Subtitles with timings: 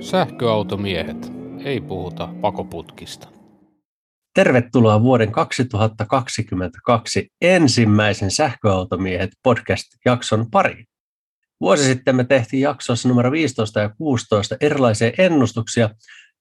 [0.00, 1.32] Sähköautomiehet.
[1.64, 3.28] Ei puhuta pakoputkista.
[4.34, 10.86] Tervetuloa vuoden 2022 ensimmäisen Sähköautomiehet podcast-jakson pariin.
[11.60, 15.90] Vuosi sitten me tehtiin jaksossa numero 15 ja 16 erilaisia ennustuksia,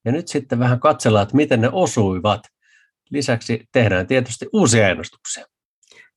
[0.05, 2.41] ja nyt sitten vähän katsellaan, että miten ne osuivat.
[3.09, 5.45] Lisäksi tehdään tietysti uusia ennustuksia.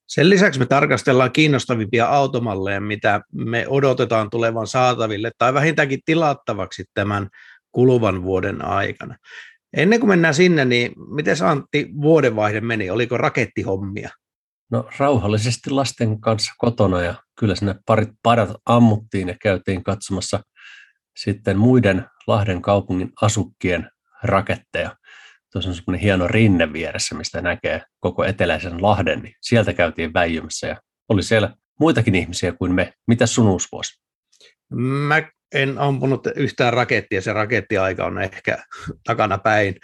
[0.07, 7.29] Sen lisäksi me tarkastellaan kiinnostavimpia automalleja, mitä me odotetaan tulevan saataville tai vähintäänkin tilattavaksi tämän
[7.73, 9.17] kuluvan vuoden aikana.
[9.77, 12.91] Ennen kuin mennään sinne, niin miten Antti vuodenvaihde meni?
[12.91, 14.11] Oliko rakettihommia?
[14.71, 20.41] No rauhallisesti lasten kanssa kotona ja kyllä sinne parit padat ammuttiin ja käytiin katsomassa
[21.17, 23.91] sitten muiden Lahden kaupungin asukkien
[24.23, 24.97] raketteja.
[25.53, 30.67] Tuossa on semmoinen hieno rinne vieressä, mistä näkee koko eteläisen Lahden, niin sieltä käytiin väijymässä
[30.67, 32.93] ja oli siellä muitakin ihmisiä kuin me.
[33.07, 34.01] Mitä sun uusi vuosi?
[34.73, 35.23] Mä
[35.55, 38.65] en ampunut yhtään rakettia, se rakettiaika on ehkä
[39.05, 39.75] takana päin.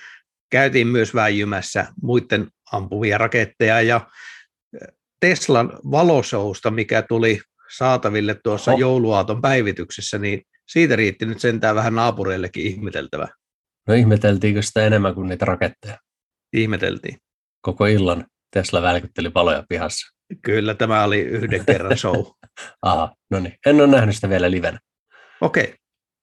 [0.50, 4.10] Käytiin myös väijymässä muiden ampuvia raketteja ja
[5.20, 7.40] Teslan valosousta, mikä tuli
[7.76, 8.78] saataville tuossa oh.
[8.78, 13.28] jouluaaton päivityksessä, niin siitä riitti nyt sentään vähän naapureillekin ihmeteltävä.
[13.88, 15.98] No ihmeteltiinkö sitä enemmän kuin niitä raketteja?
[16.52, 17.16] Ihmeteltiin.
[17.60, 20.12] Koko illan Tesla välkytteli valoja pihassa.
[20.42, 22.24] Kyllä, tämä oli yhden kerran show.
[22.82, 23.54] Aha, no niin.
[23.66, 24.78] En ole nähnyt sitä vielä livenä.
[25.40, 25.74] Okei.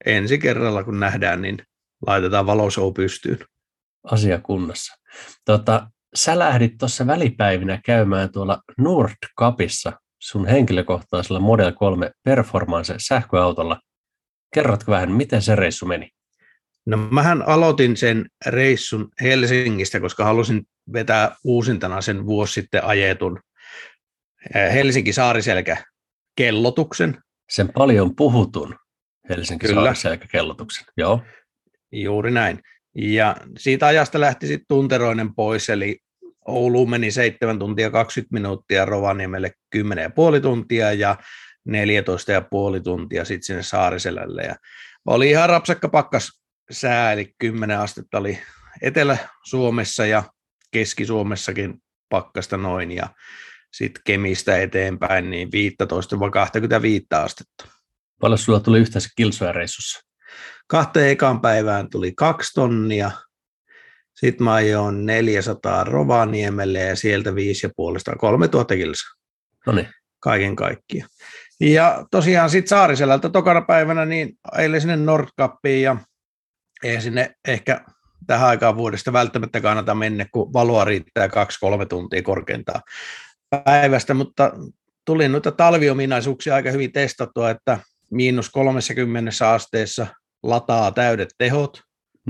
[0.06, 1.58] Ensi kerralla kun nähdään, niin
[2.06, 3.38] laitetaan valoshow pystyyn.
[4.04, 4.94] Asia kunnossa.
[5.44, 13.80] Tota, sä lähdit tuossa välipäivinä käymään tuolla Nordcapissa sun henkilökohtaisella Model 3 Performance sähköautolla.
[14.54, 16.08] Kerrotko vähän, miten se reissu meni?
[16.90, 23.40] No mähän aloitin sen reissun Helsingistä, koska halusin vetää uusintana sen vuosi sitten ajetun
[24.54, 25.84] eh, Helsinki-Saariselkä
[26.36, 27.18] kellotuksen.
[27.50, 28.74] Sen paljon puhutun
[29.28, 31.22] Helsinki-Saariselkä kellotuksen, joo.
[31.92, 32.60] Juuri näin.
[32.94, 35.98] Ja siitä ajasta lähti sitten tunteroinen pois, eli
[36.46, 39.82] Ouluun meni 7 tuntia 20 minuuttia, Rovaniemelle 10,5
[40.42, 41.16] tuntia ja
[41.68, 44.42] 14,5 tuntia sitten sinne Saariselälle.
[44.42, 44.56] Ja
[45.06, 46.40] oli ihan rapsakka pakkas
[46.70, 48.38] sää, eli 10 astetta oli
[48.82, 50.22] Etelä-Suomessa ja
[50.70, 53.08] Keski-Suomessakin pakkasta noin, ja
[53.72, 57.64] sitten Kemistä eteenpäin niin 15-25 astetta.
[58.20, 60.00] Paljon sulla tuli yhteensä kilsoja reissussa?
[60.66, 63.10] Kahteen ekaan päivään tuli kaksi tonnia,
[64.14, 67.36] sitten mä ajoin 400 Rovaniemelle ja sieltä 5,5
[68.18, 69.14] 3000 kilsaa.
[69.66, 69.88] No niin.
[70.20, 71.10] Kaiken kaikkiaan.
[71.60, 75.96] Ja tosiaan sitten Saariselältä tokana päivänä niin ajelin sinne Nordkappiin ja
[76.84, 77.80] ei sinne ehkä
[78.26, 81.30] tähän aikaan vuodesta välttämättä kannata mennä, kun valoa riittää 2-3
[81.88, 82.82] tuntia korkeintaan
[83.64, 84.52] päivästä, mutta
[85.04, 87.78] tuli noita talviominaisuuksia aika hyvin testattua, että
[88.10, 90.06] miinus 30 asteessa
[90.42, 91.82] lataa täydet tehot.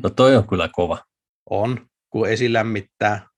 [0.02, 0.98] No toi on kyllä kova.
[1.50, 3.28] On, kun esilämmittää,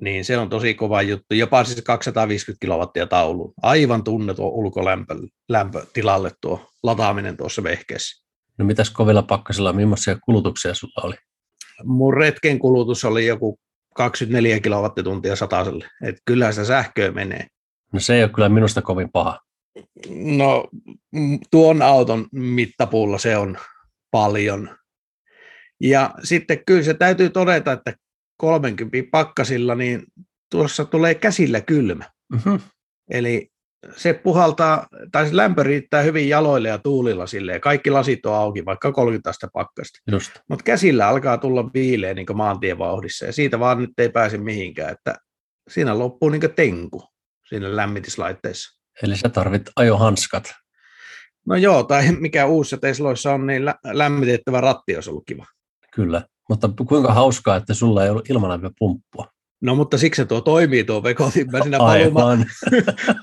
[0.00, 1.34] niin se on tosi kova juttu.
[1.34, 3.54] Jopa siis 250 kilowattia taulu.
[3.62, 8.22] Aivan tunnetu ulkolämpötilalle tuo lataaminen tuossa vehkeessä.
[8.58, 11.14] No mitäs kovilla pakkasilla, millaisia kulutuksia sulla oli?
[11.84, 13.58] Mun retken kulutus oli joku
[13.94, 15.88] 24 kilowattituntia sataselle.
[16.02, 17.46] Et kyllä sitä sähköä menee.
[17.92, 19.40] No se ei ole kyllä minusta kovin paha.
[20.14, 20.68] No
[21.50, 23.58] tuon auton mittapuulla se on
[24.10, 24.76] paljon.
[25.80, 27.94] Ja sitten kyllä se täytyy todeta, että
[28.36, 30.02] 30 pakkasilla, niin
[30.50, 32.10] tuossa tulee käsillä kylmä.
[32.32, 32.60] Mm-hmm.
[33.10, 33.51] Eli
[33.96, 37.60] se puhaltaa, tai se lämpö riittää hyvin jaloille ja tuulilla silleen.
[37.60, 39.98] Kaikki lasit on auki, vaikka 30 astetta pakkasta.
[40.48, 44.92] Mutta käsillä alkaa tulla viileä niin maantievauhdissa, ja siitä vaan nyt ei pääse mihinkään.
[44.92, 45.14] Että
[45.68, 47.08] siinä loppuu niin tenku
[47.48, 48.80] siinä lämmityslaitteessa.
[49.02, 50.52] Eli sä tarvit ajohanskat.
[51.46, 55.46] No joo, tai mikä uusissa Tesloissa on, niin lämmitettävä ratti olisi ollut kiva.
[55.94, 59.26] Kyllä, mutta kuinka hauskaa, että sulla ei ollut ilmalämpöpumppua.
[59.62, 61.50] No mutta siksi se tuo toimii tuo vekotin.
[61.50, 62.46] Mä siinä paluma-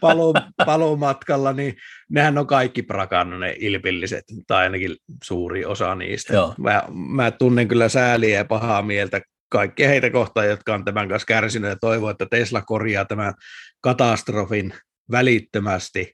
[0.02, 0.34] palu,
[0.66, 1.76] palumatkalla, niin
[2.10, 6.34] nehän on kaikki prakannut ne ilpilliset, tai ainakin suuri osa niistä.
[6.34, 6.54] Joo.
[6.58, 11.26] Mä, mä tunnen kyllä sääliä ja pahaa mieltä kaikkia heitä kohtaan, jotka on tämän kanssa
[11.26, 13.34] kärsinyt ja toivoo, että Tesla korjaa tämän
[13.82, 14.74] katastrofin
[15.12, 16.14] välittömästi.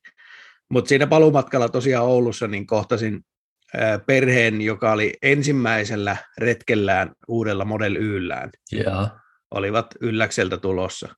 [0.70, 3.22] Mutta siinä palumatkalla tosiaan Oulussa niin kohtasin
[4.06, 8.50] perheen, joka oli ensimmäisellä retkellään uudella Model Yllään.
[8.74, 9.25] Yeah
[9.56, 11.16] olivat ylläkseltä tulossa.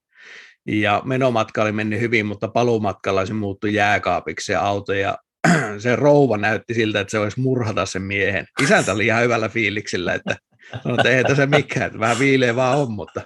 [0.67, 5.17] Ja menomatka oli mennyt hyvin, mutta paluumatkalla se muuttui jääkaapiksi se auto ja
[5.79, 8.45] se rouva näytti siltä, että se olisi murhata sen miehen.
[8.61, 10.37] Isäntä oli ihan hyvällä fiiliksellä, että
[10.83, 13.21] sanoi, että ei tässä mikään, että vähän viileä vaan on, mutta,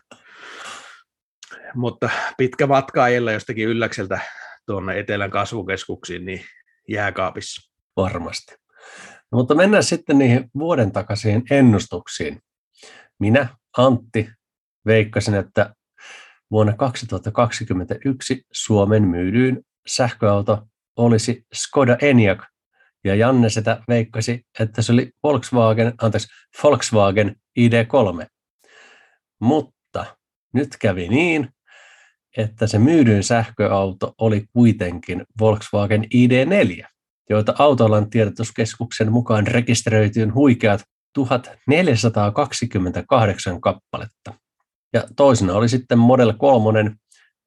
[1.76, 4.20] mutta pitkä matka ajella jostakin ylläkseltä
[4.66, 6.46] tuonne etelän kasvukeskuksiin, niin
[6.90, 7.72] jääkaapissa.
[7.98, 8.56] Varmasti.
[9.32, 12.42] No, mutta mennään sitten niihin vuoden takaisiin ennustuksiin.
[13.20, 13.48] Minä,
[13.78, 14.30] Antti,
[14.86, 15.76] veikkasin, että
[16.52, 20.68] vuonna 2021 Suomen myydyin sähköauto
[20.98, 22.44] olisi Skoda Enyaq,
[23.04, 26.28] ja Janne sitä veikkasi, että se oli Volkswagen, anteeksi,
[26.64, 28.26] Volkswagen ID3.
[29.42, 30.06] Mutta
[30.54, 31.50] nyt kävi niin,
[32.38, 36.88] että se myydyin sähköauto oli kuitenkin Volkswagen ID4,
[37.30, 40.84] joita Autoalan tiedotuskeskuksen mukaan rekisteröityyn huikeat
[41.14, 44.34] 1428 kappaletta.
[44.94, 46.92] Ja toisena oli sitten Model 3,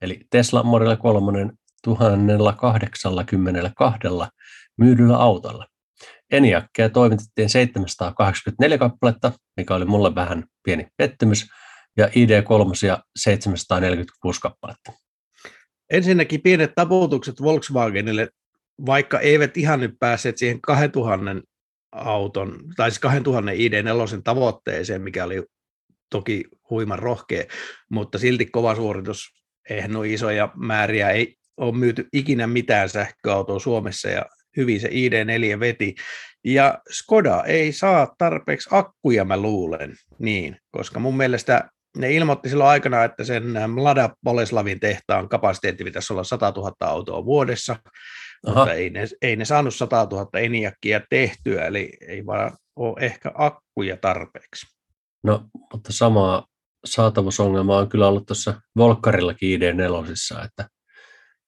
[0.02, 1.50] eli Tesla Model 3
[1.82, 3.08] 1082
[4.78, 5.66] myydyllä autolla.
[6.32, 11.46] Eniakkeja toimitettiin 784 kappaletta, mikä oli mulle vähän pieni pettymys,
[11.96, 14.92] ja ID3 746 kappaletta.
[15.90, 18.28] Ensinnäkin pienet taputukset Volkswagenille,
[18.86, 21.24] vaikka eivät ihan nyt päässeet siihen 2000
[21.92, 25.44] auton, tai siis 2000 ID4 tavoitteeseen, mikä oli
[26.10, 27.44] toki huiman rohkea,
[27.90, 29.28] mutta silti kova suoritus.
[29.70, 35.60] Eihän ole isoja määriä, ei ole myyty ikinä mitään sähköautoa Suomessa ja hyvin se ID4
[35.60, 35.94] veti.
[36.44, 42.70] Ja Skoda ei saa tarpeeksi akkuja, mä luulen, niin, koska mun mielestä ne ilmoitti silloin
[42.70, 47.76] aikana, että sen Mlada Boleslavin tehtaan kapasiteetti pitäisi olla 100 000 autoa vuodessa,
[48.46, 48.54] Aha.
[48.54, 53.32] mutta ei ne, ei ne saanut 100 000 eniakkia tehtyä, eli ei vaan ole ehkä
[53.34, 54.73] akkuja tarpeeksi.
[55.24, 56.46] No, mutta samaa
[56.84, 60.68] saatavuusongelmaa on kyllä ollut tuossa Volkkarillakin ID4, että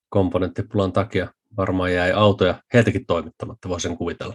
[0.08, 4.34] komponenttipulan takia varmaan jäi autoja heiltäkin toimittamatta, voisin kuvitella.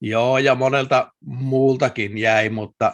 [0.00, 2.92] Joo, ja monelta muultakin jäi, mutta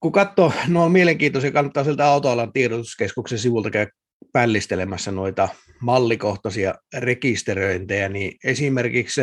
[0.00, 3.90] kun katsoo, no on mielenkiintoisia, kannattaa sieltä autoalan tiedotuskeskuksen sivulta käydä
[4.32, 5.48] pällistelemässä noita
[5.80, 9.20] mallikohtaisia rekisteröintejä, niin esimerkiksi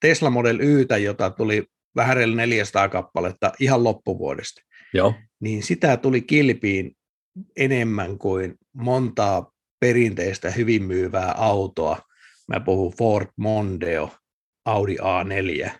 [0.00, 1.64] Tesla Model Ytä, jota tuli
[1.96, 4.60] vähän 400 kappaletta ihan loppuvuodesta,
[4.94, 5.14] Joo.
[5.40, 6.96] niin sitä tuli kilpiin
[7.56, 11.98] enemmän kuin montaa perinteistä hyvin myyvää autoa.
[12.48, 14.10] Mä puhun Ford Mondeo,
[14.64, 15.70] Audi A4,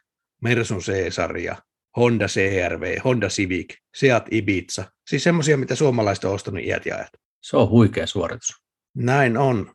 [0.42, 1.56] Mersun C-sarja,
[1.96, 4.84] Honda CRV, Honda Civic, Seat Ibiza.
[5.08, 7.12] Siis semmoisia, mitä suomalaiset on ostanut iät ja ajat.
[7.42, 8.62] Se on huikea suoritus.
[8.94, 9.72] Näin on.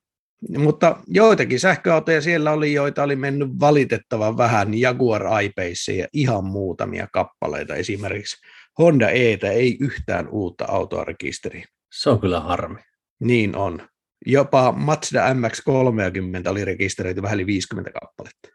[0.57, 5.51] Mutta joitakin sähköautoja siellä oli, joita oli mennyt valitettavan vähän, Jaguar I
[5.97, 7.75] ja ihan muutamia kappaleita.
[7.75, 8.37] Esimerkiksi
[8.79, 11.65] Honda Etä ei yhtään uutta autoa rekisteriin.
[11.93, 12.79] Se on kyllä harmi.
[13.19, 13.87] Niin on.
[14.25, 18.49] Jopa Mazda MX-30 oli rekisteröity vähän yli 50 kappaletta.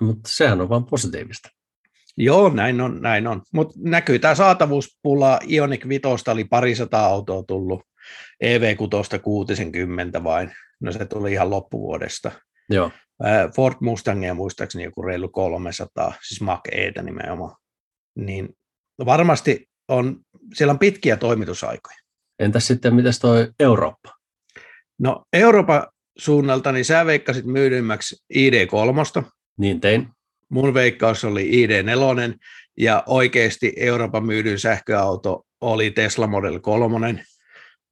[0.00, 1.48] Mutta sehän on vain positiivista.
[2.16, 3.42] Joo, näin on, näin on.
[3.52, 5.38] Mutta näkyy tämä saatavuuspula.
[5.48, 7.82] Ioniq 5 oli parisataa autoa tullut,
[8.44, 10.52] EV6 60 vain.
[10.80, 12.32] No se tuli ihan loppuvuodesta.
[12.70, 12.90] Joo.
[13.56, 17.56] Ford Mustangia muistaakseni joku reilu 300, siis Mach Etä nimenomaan.
[18.16, 18.48] Niin
[19.06, 20.20] varmasti on,
[20.54, 21.96] siellä on pitkiä toimitusaikoja.
[22.38, 24.10] Entäs sitten, mitäs toi Eurooppa?
[24.98, 25.86] No Euroopan
[26.18, 29.24] suunnalta, niin sä veikkasit myydymmäksi ID3.
[29.58, 30.08] Niin tein.
[30.48, 32.38] Mun veikkaus oli ID4,
[32.78, 37.24] ja oikeasti Euroopan myydyn sähköauto oli Tesla Model 3.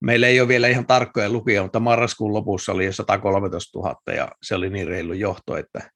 [0.01, 4.29] Meillä ei ole vielä ihan tarkkoja lukuja, mutta marraskuun lopussa oli jo 113 000, ja
[4.43, 5.91] se oli niin reilu johto, että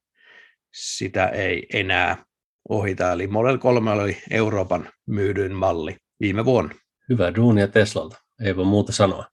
[0.75, 2.25] sitä ei enää
[2.69, 3.13] ohita.
[3.13, 6.75] Eli Model 3 oli Euroopan myydyn malli viime vuonna.
[7.09, 9.27] Hyvä duunia Teslalta, ei voi muuta sanoa.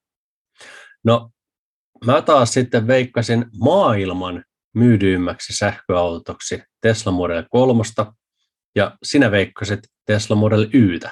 [1.04, 1.30] No,
[2.06, 4.44] mä taas sitten veikkasin maailman
[4.76, 7.84] myydyimmäksi sähköautoksi Tesla Model 3
[8.76, 11.12] ja sinä veikkasit Tesla Model Ytä.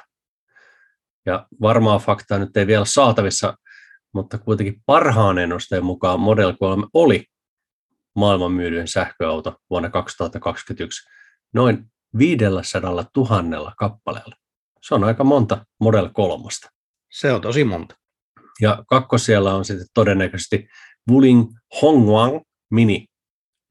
[1.26, 3.58] Ja varmaa faktaa nyt ei vielä saatavissa,
[4.14, 7.26] mutta kuitenkin parhaan ennusteen mukaan Model 3 oli
[8.16, 11.10] maailman myydyin sähköauto vuonna 2021
[11.54, 14.36] noin 500 000 kappaleella.
[14.82, 16.44] Se on aika monta Model 3.
[17.12, 17.96] Se on tosi monta.
[18.62, 20.68] Ja kakkosijalla on sitten todennäköisesti
[21.10, 22.42] Wuling Hongwang
[22.72, 23.06] Mini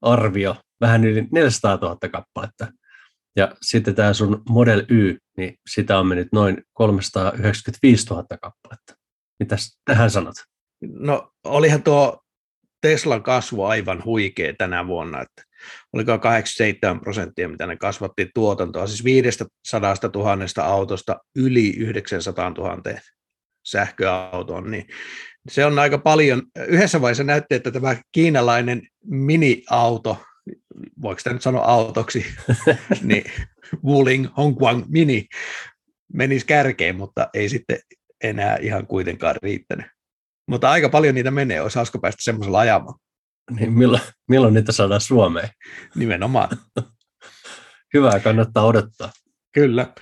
[0.01, 2.67] arvio, vähän yli 400 000 kappaletta.
[3.35, 8.95] Ja sitten tämä sun Model Y, niin sitä on mennyt noin 395 000 kappaletta.
[9.39, 10.35] Mitäs tähän sanot?
[10.81, 12.21] No olihan tuo
[12.81, 15.43] Teslan kasvu aivan huikea tänä vuonna, että
[15.93, 22.99] oliko 87 prosenttia, mitä ne kasvatti tuotantoa, siis 500 000 autosta yli 900 000
[23.65, 24.87] sähköautoon, niin
[25.49, 26.41] se on aika paljon.
[26.67, 30.17] Yhdessä vaiheessa näytti, että tämä kiinalainen mini-auto,
[31.01, 32.25] voiko sitä nyt sanoa autoksi,
[33.01, 33.23] niin
[33.83, 35.27] Wuling Hongguang Mini
[36.13, 37.79] menisi kärkeen, mutta ei sitten
[38.23, 39.85] enää ihan kuitenkaan riittänyt.
[40.47, 42.99] Mutta aika paljon niitä menee, olisi hauska päästä semmoisella ajamaan.
[43.55, 45.49] Niin milloin, milloin niitä saadaan Suomeen?
[45.95, 46.49] Nimenomaan.
[47.93, 49.11] hyvää kannattaa odottaa.
[49.51, 49.93] Kyllä.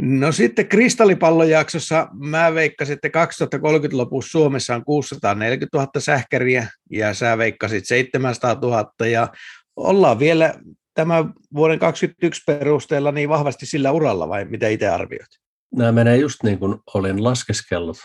[0.00, 7.38] No sitten kristallipallojaksossa mä veikkasin, että 2030 lopussa Suomessa on 640 000 sähkäriä ja sä
[7.38, 9.28] veikkasit 700 000 ja
[9.76, 10.54] ollaan vielä
[10.94, 15.28] tämän vuoden 2021 perusteella niin vahvasti sillä uralla vai mitä itse arvioit?
[15.74, 17.98] Nämä menee just niin kuin olin laskeskellut.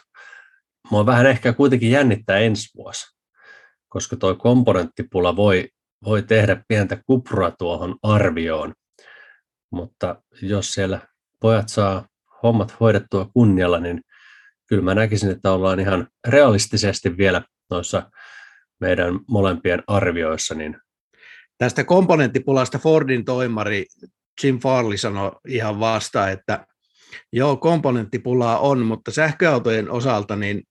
[0.91, 3.10] Mua vähän ehkä kuitenkin jännittää ensi vuosi,
[3.91, 5.69] koska tuo komponenttipula voi,
[6.05, 8.73] voi tehdä pientä kupraa tuohon arvioon.
[9.71, 10.99] Mutta jos siellä
[11.39, 12.07] pojat saa
[12.43, 14.01] hommat hoidettua kunnialla, niin
[14.67, 18.11] kyllä mä näkisin, että ollaan ihan realistisesti vielä noissa
[18.79, 20.55] meidän molempien arvioissa.
[20.55, 20.77] Niin...
[21.57, 23.85] Tästä komponenttipulasta Fordin toimari
[24.43, 26.65] Jim Farley sanoi ihan vasta, että
[27.33, 30.63] joo, komponenttipulaa on, mutta sähköautojen osalta niin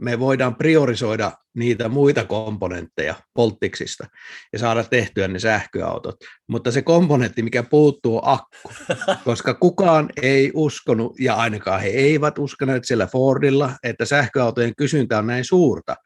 [0.00, 4.06] me voidaan priorisoida niitä muita komponentteja polttiksista
[4.52, 6.16] ja saada tehtyä ne sähköautot.
[6.48, 8.70] Mutta se komponentti, mikä puuttuu, on akku,
[9.24, 15.26] koska kukaan ei uskonut, ja ainakaan he eivät uskoneet siellä Fordilla, että sähköautojen kysyntä on
[15.26, 15.96] näin suurta.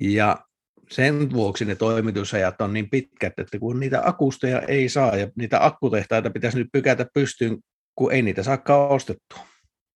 [0.00, 0.38] Ja
[0.90, 5.66] sen vuoksi ne toimitusajat on niin pitkät, että kun niitä akusteja ei saa ja niitä
[5.66, 7.58] akkutehtaita pitäisi nyt pykätä pystyyn,
[7.94, 9.38] kun ei niitä saakaan ostettua.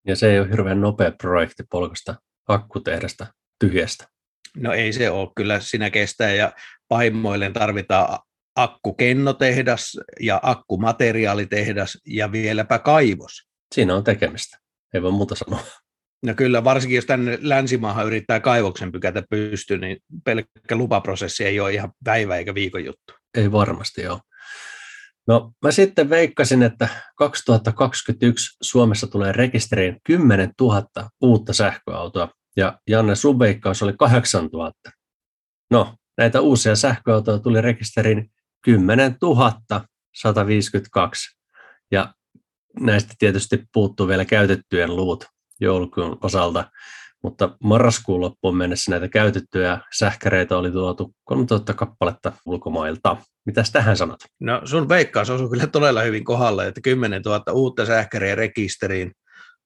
[0.06, 2.14] Ja se ei ole hirveän nopea projekti polkasta
[2.48, 3.26] akkutehdasta
[3.60, 4.08] tyhjästä.
[4.56, 6.52] No ei se ole, kyllä siinä kestää ja
[6.88, 8.18] paimoilleen tarvitaan
[8.56, 13.48] akkukennotehdas ja akkumateriaalitehdas ja vieläpä kaivos.
[13.74, 14.58] Siinä on tekemistä,
[14.94, 15.60] ei voi muuta sanoa.
[16.26, 21.72] No kyllä, varsinkin jos tänne länsimaahan yrittää kaivoksen pykätä pystyyn, niin pelkkä lupaprosessi ei ole
[21.72, 23.12] ihan päivä eikä viikon juttu.
[23.34, 24.20] Ei varmasti joo.
[25.26, 30.84] No mä sitten veikkasin, että 2021 Suomessa tulee rekisteriin 10 000
[31.20, 34.90] uutta sähköautoa ja Janne sun veikkaus oli 8000.
[35.70, 38.30] No, näitä uusia sähköautoja tuli rekisteriin
[38.62, 39.16] 10
[40.14, 41.36] 152
[41.90, 42.14] ja
[42.80, 45.24] näistä tietysti puuttuu vielä käytettyjen luvut
[45.60, 46.70] joulukuun osalta,
[47.22, 53.16] mutta marraskuun loppuun mennessä näitä käytettyjä sähkäreitä oli tuotu 3000 kappaletta ulkomailta.
[53.46, 54.20] Mitäs tähän sanot?
[54.40, 59.12] No sun veikkaus osui kyllä todella hyvin kohdalle, että 10 000 uutta sähkäriä rekisteriin,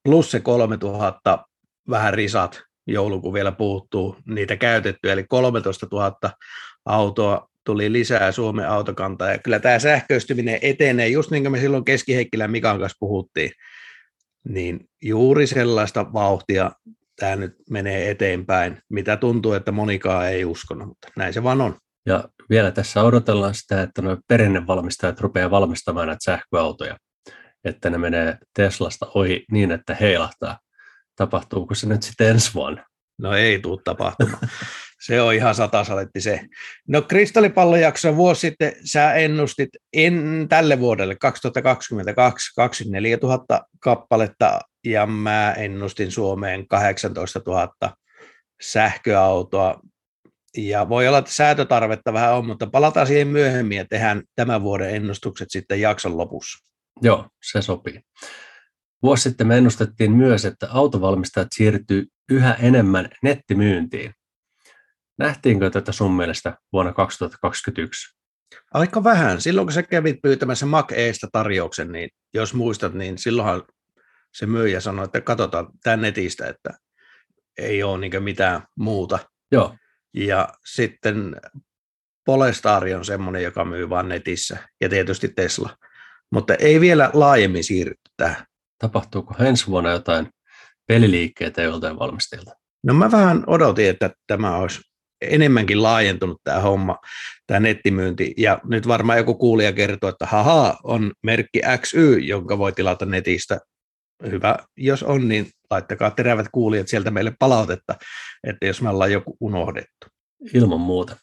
[0.05, 1.45] plus se 3000
[1.91, 6.17] vähän risat joulukuu vielä puuttuu niitä käytettyä, eli 13 000
[6.87, 11.85] autoa tuli lisää Suomen autokantaa, ja kyllä tämä sähköistyminen etenee, just niin kuin me silloin
[11.85, 13.51] Keski-Heikkilän Mikan kanssa puhuttiin,
[14.49, 16.71] niin juuri sellaista vauhtia
[17.21, 21.77] tämä nyt menee eteenpäin, mitä tuntuu, että monikaan ei uskonut, mutta näin se vaan on.
[22.07, 26.97] Ja vielä tässä odotellaan sitä, että nuo perinnevalmistajat rupeaa valmistamaan näitä sähköautoja,
[27.65, 30.59] että ne menee Teslasta ohi niin, että heilahtaa
[31.17, 32.85] tapahtuuko se nyt sitten ensi vuonna?
[33.19, 34.49] No ei tule tapahtumaan.
[35.01, 36.41] Se on ihan satasaletti se.
[36.89, 45.53] No kristallipallojakson vuosi sitten sä ennustit en, tälle vuodelle 2022 24 000 kappaletta ja mä
[45.53, 47.97] ennustin Suomeen 18 000
[48.63, 49.81] sähköautoa.
[50.57, 54.95] Ja voi olla, että säätötarvetta vähän on, mutta palataan siihen myöhemmin ja tehdään tämän vuoden
[54.95, 56.67] ennustukset sitten jakson lopussa.
[57.03, 58.01] Joo, se sopii.
[59.03, 64.15] Vuosi sitten me ennustettiin myös, että autovalmistajat siirtyy yhä enemmän nettimyyntiin.
[65.19, 68.17] Nähtiinkö tätä sun mielestä vuonna 2021?
[68.75, 69.41] Aika vähän.
[69.41, 70.93] Silloin kun sä kävit pyytämässä Mac
[71.33, 73.63] tarjouksen, niin jos muistat, niin silloinhan
[74.35, 76.71] se myyjä sanoi, että katsotaan tämän netistä, että
[77.59, 79.19] ei ole niin mitään muuta.
[79.53, 79.77] Joo.
[80.15, 81.37] Ja sitten
[82.25, 85.77] Polestari on semmoinen, joka myy vain netissä, ja tietysti Tesla.
[86.33, 88.47] Mutta ei vielä laajemmin siirrytty tähän
[88.79, 90.29] tapahtuuko ensi vuonna jotain
[90.87, 92.53] peliliikkeitä joltain valmistajilta?
[92.85, 94.81] No mä vähän odotin, että tämä olisi
[95.21, 96.99] enemmänkin laajentunut tämä homma,
[97.47, 102.73] tämä nettimyynti, ja nyt varmaan joku kuulija kertoo, että haha, on merkki XY, jonka voi
[102.73, 103.59] tilata netistä.
[104.31, 107.95] Hyvä, jos on, niin laittakaa terävät kuulijat sieltä meille palautetta,
[108.45, 110.07] että jos me ollaan joku unohdettu.
[110.55, 111.17] Ilman muuta.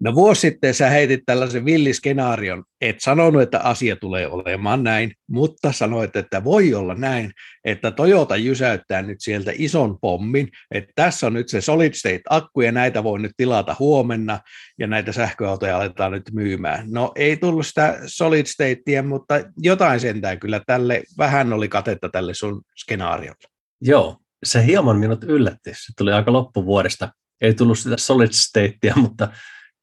[0.00, 5.72] No vuosi sitten sä heitit tällaisen villiskenaarion, et sanonut, että asia tulee olemaan näin, mutta
[5.72, 7.32] sanoit, että voi olla näin,
[7.64, 12.60] että Toyota jysäyttää nyt sieltä ison pommin, että tässä on nyt se solid state akku
[12.60, 14.40] ja näitä voi nyt tilata huomenna
[14.78, 16.86] ja näitä sähköautoja aletaan nyt myymään.
[16.90, 22.34] No ei tullut sitä solid statea, mutta jotain sentään kyllä tälle, vähän oli katetta tälle
[22.34, 23.48] sun skenaariolle.
[23.80, 25.70] Joo, se hieman minut yllätti.
[25.70, 27.08] Se tuli aika loppuvuodesta.
[27.40, 29.28] Ei tullut sitä solid statea, mutta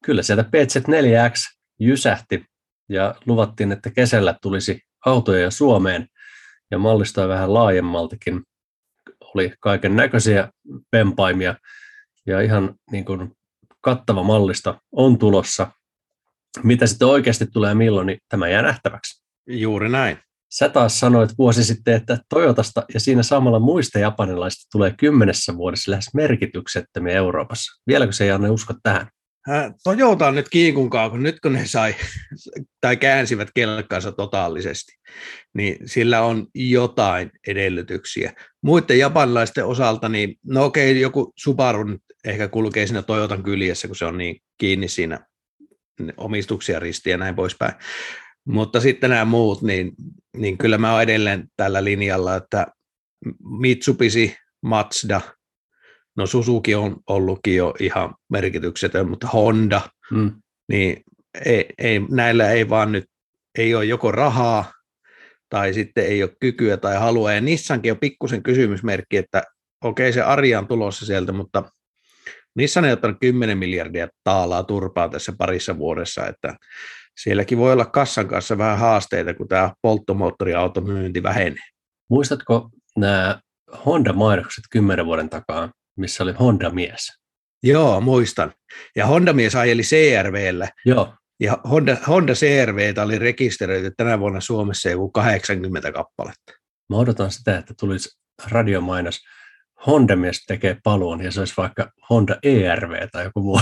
[0.07, 2.45] kyllä sieltä PZ4X jysähti
[2.89, 6.07] ja luvattiin, että kesällä tulisi autoja Suomeen
[6.71, 8.43] ja mallistoa vähän laajemmaltakin.
[9.35, 10.49] Oli kaiken näköisiä
[10.93, 11.55] vempaimia
[12.25, 13.31] ja ihan niin kuin
[13.81, 15.71] kattava mallisto on tulossa.
[16.63, 19.23] Mitä sitten oikeasti tulee milloin, niin tämä jää nähtäväksi.
[19.47, 20.17] Juuri näin.
[20.53, 25.91] Sä taas sanoit vuosi sitten, että Toyotasta ja siinä samalla muista japanilaisista tulee kymmenessä vuodessa
[25.91, 27.81] lähes merkityksettömiä Euroopassa.
[27.87, 29.07] Vieläkö se ei anna usko tähän?
[29.83, 31.95] Toyota nyt kiikunkaa, kun nyt kun ne sai
[32.81, 34.97] tai käänsivät kelkkansa totaalisesti,
[35.53, 38.33] niin sillä on jotain edellytyksiä.
[38.61, 43.95] Muiden japanilaisten osalta, niin no okei, joku Subaru nyt ehkä kulkee siinä Toyotan kyljessä, kun
[43.95, 45.19] se on niin kiinni siinä
[46.17, 47.73] omistuksia ristiä ja näin poispäin.
[48.45, 49.91] Mutta sitten nämä muut, niin,
[50.37, 52.67] niin kyllä mä oon edelleen tällä linjalla, että
[53.59, 55.21] Mitsubishi, Mazda,
[56.17, 59.81] no Suzuki on ollutkin jo ihan merkityksetön, mutta Honda,
[60.11, 60.31] mm.
[60.69, 61.03] niin
[61.45, 63.05] ei, ei, näillä ei vaan nyt,
[63.57, 64.71] ei ole joko rahaa
[65.49, 67.33] tai sitten ei ole kykyä tai halua.
[67.33, 69.43] Ja Nissankin on pikkusen kysymysmerkki, että
[69.83, 71.63] okei se Arja on tulossa sieltä, mutta
[72.55, 76.55] Nissan ei ottanut 10 miljardia taalaa turpaa tässä parissa vuodessa, että
[77.17, 81.63] sielläkin voi olla kassan kanssa vähän haasteita, kun tämä polttomoottoriautomyynti vähenee.
[82.09, 83.39] Muistatko nämä
[83.85, 87.19] Honda-mainokset kymmenen vuoden takaa, missä oli Honda-mies?
[87.63, 88.53] Joo, muistan.
[88.95, 90.69] Ja Honda-mies ajeli CRVllä.
[90.85, 91.13] Joo.
[91.39, 96.53] Ja Honda, Honda CRV oli rekisteröity tänä vuonna Suomessa joku 80 kappaletta.
[96.89, 98.09] Mä odotan sitä, että tulisi
[98.51, 99.19] radiomainos.
[99.87, 103.61] Honda-mies tekee paluun ja se olisi vaikka Honda ERV tai joku muu.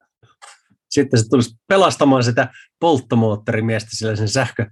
[0.90, 2.48] Sitten se tulisi pelastamaan sitä
[2.80, 4.66] polttomoottorimiestä sillä sen sähkö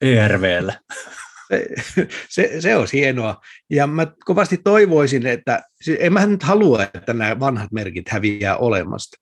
[0.00, 0.80] ERVllä.
[1.52, 1.66] Se,
[2.28, 3.40] se, se olisi hienoa.
[3.70, 5.62] Ja mä kovasti toivoisin, että
[5.98, 9.16] en mä nyt halua, että nämä vanhat merkit häviää olemasta.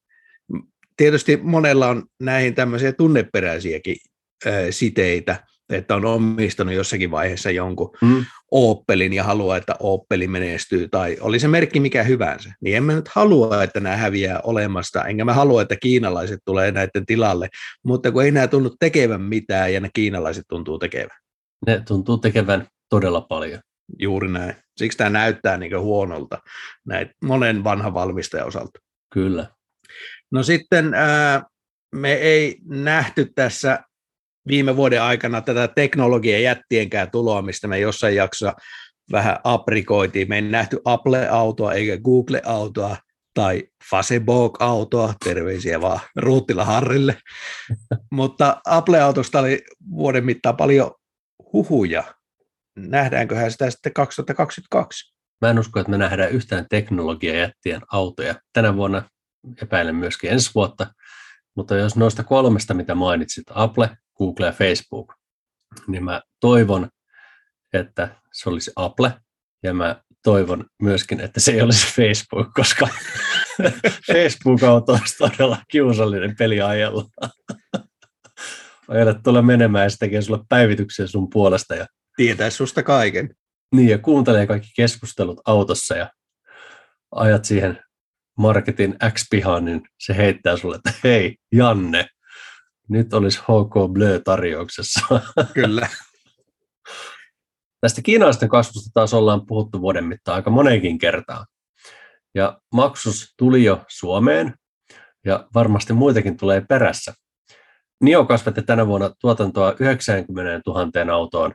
[0.96, 3.96] Tietysti monella on näihin tämmöisiä tunneperäisiäkin
[4.70, 8.25] siteitä, että on omistanut jossakin vaiheessa jonkun mm.
[8.50, 12.92] Opelin ja haluaa, että Opeli menestyy, tai oli se merkki mikä hyvänsä, niin en mä
[12.92, 17.49] nyt halua, että nämä häviää olemasta, enkä mä halua, että kiinalaiset tulee näiden tilalle,
[17.84, 21.20] mutta kun ei nämä tunnu tekevän mitään, ja ne kiinalaiset tuntuu tekevän.
[21.66, 23.60] Ne tuntuu tekevän todella paljon.
[23.98, 24.56] Juuri näin.
[24.76, 26.38] Siksi tämä näyttää niin huonolta
[26.86, 28.80] näin monen vanhan valmistajan osalta.
[29.14, 29.46] Kyllä.
[30.30, 31.42] No sitten ää,
[31.94, 33.82] me ei nähty tässä
[34.49, 38.54] viime vuoden aikana tätä teknologian jättienkään tuloa, mistä me jossain jaksossa
[39.12, 40.28] vähän aprikoitiin.
[40.28, 42.96] Me ei nähty Apple-autoa eikä Google-autoa
[43.34, 47.16] tai Facebook-autoa, terveisiä vaan Ruuttila Harrille.
[48.12, 50.90] Mutta Apple-autosta oli vuoden mittaan paljon
[51.52, 52.15] huhuja.
[52.76, 55.15] Nähdäänköhän sitä sitten 2022?
[55.41, 58.34] Mä en usko, että me nähdään yhtään teknologiajättien autoja.
[58.52, 59.02] Tänä vuonna
[59.63, 60.86] epäilen myöskin ensi vuotta.
[61.56, 65.15] Mutta jos noista kolmesta, mitä mainitsit, Apple, Google ja Facebook,
[65.86, 66.89] niin mä toivon,
[67.73, 69.13] että se olisi Apple,
[69.63, 72.89] ja mä toivon myöskin, että se ei olisi Facebook, koska
[74.13, 77.04] Facebook-auto olisi todella kiusallinen peli ajella.
[78.90, 81.74] Ajalle tulla menemään ja se tekee sulle päivityksiä sun puolesta.
[81.74, 81.86] Ja...
[82.16, 83.34] Tietää susta kaiken.
[83.74, 86.10] Niin, ja kuuntelee kaikki keskustelut autossa ja
[87.10, 87.78] ajat siihen
[88.38, 92.06] marketin X-pihaan, niin se heittää sulle, että hei, Janne,
[92.88, 95.00] nyt olisi HK Blö tarjouksessa.
[95.54, 95.88] Kyllä.
[97.80, 101.46] Tästä kiinalaisten kasvusta taas ollaan puhuttu vuoden mittaan aika moneenkin kertaan.
[102.34, 104.54] Ja maksus tuli jo Suomeen
[105.26, 107.14] ja varmasti muitakin tulee perässä.
[108.00, 111.52] NIO kasvatti tänä vuonna tuotantoa 90 000 autoon,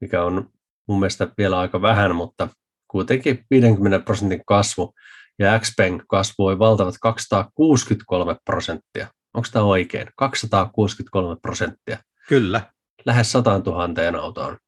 [0.00, 0.50] mikä on
[0.88, 2.48] mun mielestä vielä aika vähän, mutta
[2.88, 4.94] kuitenkin 50 prosentin kasvu.
[5.38, 9.08] Ja Xpeng kasvoi valtavat 263 prosenttia.
[9.34, 10.08] Onko tämä oikein?
[10.16, 11.98] 263 prosenttia.
[12.28, 12.60] Kyllä.
[13.04, 14.58] Lähes 100 000 autoon.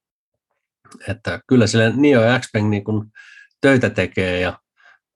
[1.07, 3.11] Että kyllä sille NIO ja Xpeng niin kun
[3.61, 4.59] töitä tekee ja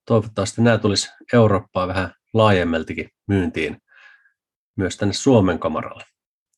[0.06, 3.78] toivottavasti nämä tulisi Eurooppaan vähän laajemmaltikin myyntiin
[4.76, 6.04] myös tänne Suomen kamaralle.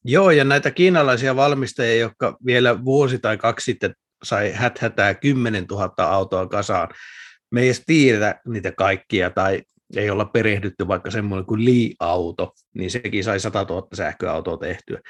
[0.04, 5.92] Joo, ja näitä kiinalaisia valmistajia, jotka vielä vuosi tai kaksi sitten sai häthätää 10 000
[5.96, 6.88] autoa kasaan.
[7.50, 9.62] Me ei edes tiedä niitä kaikkia, tai
[9.96, 15.00] ei olla perehdytty vaikka semmoinen kuin Li-auto, niin sekin sai 100 000 sähköautoa tehtyä.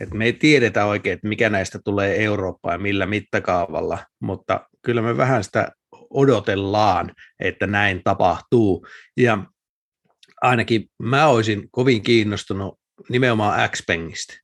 [0.00, 5.02] Et me ei tiedetä oikein, että mikä näistä tulee Eurooppaan ja millä mittakaavalla, mutta kyllä
[5.02, 5.72] me vähän sitä
[6.10, 8.86] odotellaan, että näin tapahtuu.
[9.16, 9.38] Ja
[10.44, 12.78] ainakin mä olisin kovin kiinnostunut
[13.08, 14.34] nimenomaan Xpengistä,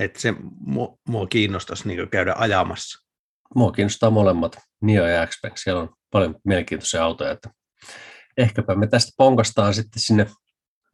[0.00, 3.08] että se mua, mua kiinnostaisi niin käydä ajamassa.
[3.54, 7.50] Mua kiinnostaa molemmat, Nio ja Xpeng, siellä on paljon mielenkiintoisia autoja, että
[8.36, 10.26] ehkäpä me tästä ponkastaan sitten sinne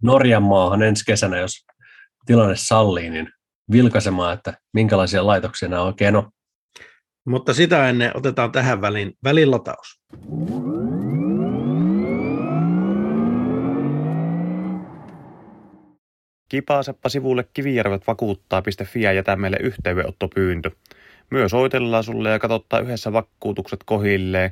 [0.03, 1.53] Norjan maahan ensi kesänä, jos
[2.27, 3.31] tilanne sallii, niin
[3.73, 6.31] vilkaisemaan, että minkälaisia laitoksia nämä oikein on.
[7.27, 10.01] Mutta sitä ennen otetaan tähän väliin välilataus.
[16.49, 20.71] Kipaasepa sivulle kivijärvet vakuuttaa.fi ja jätä meille yhteydenottopyyntö.
[21.31, 24.51] Myös soitellaan sulle ja katsottaa yhdessä vakuutukset kohilleen.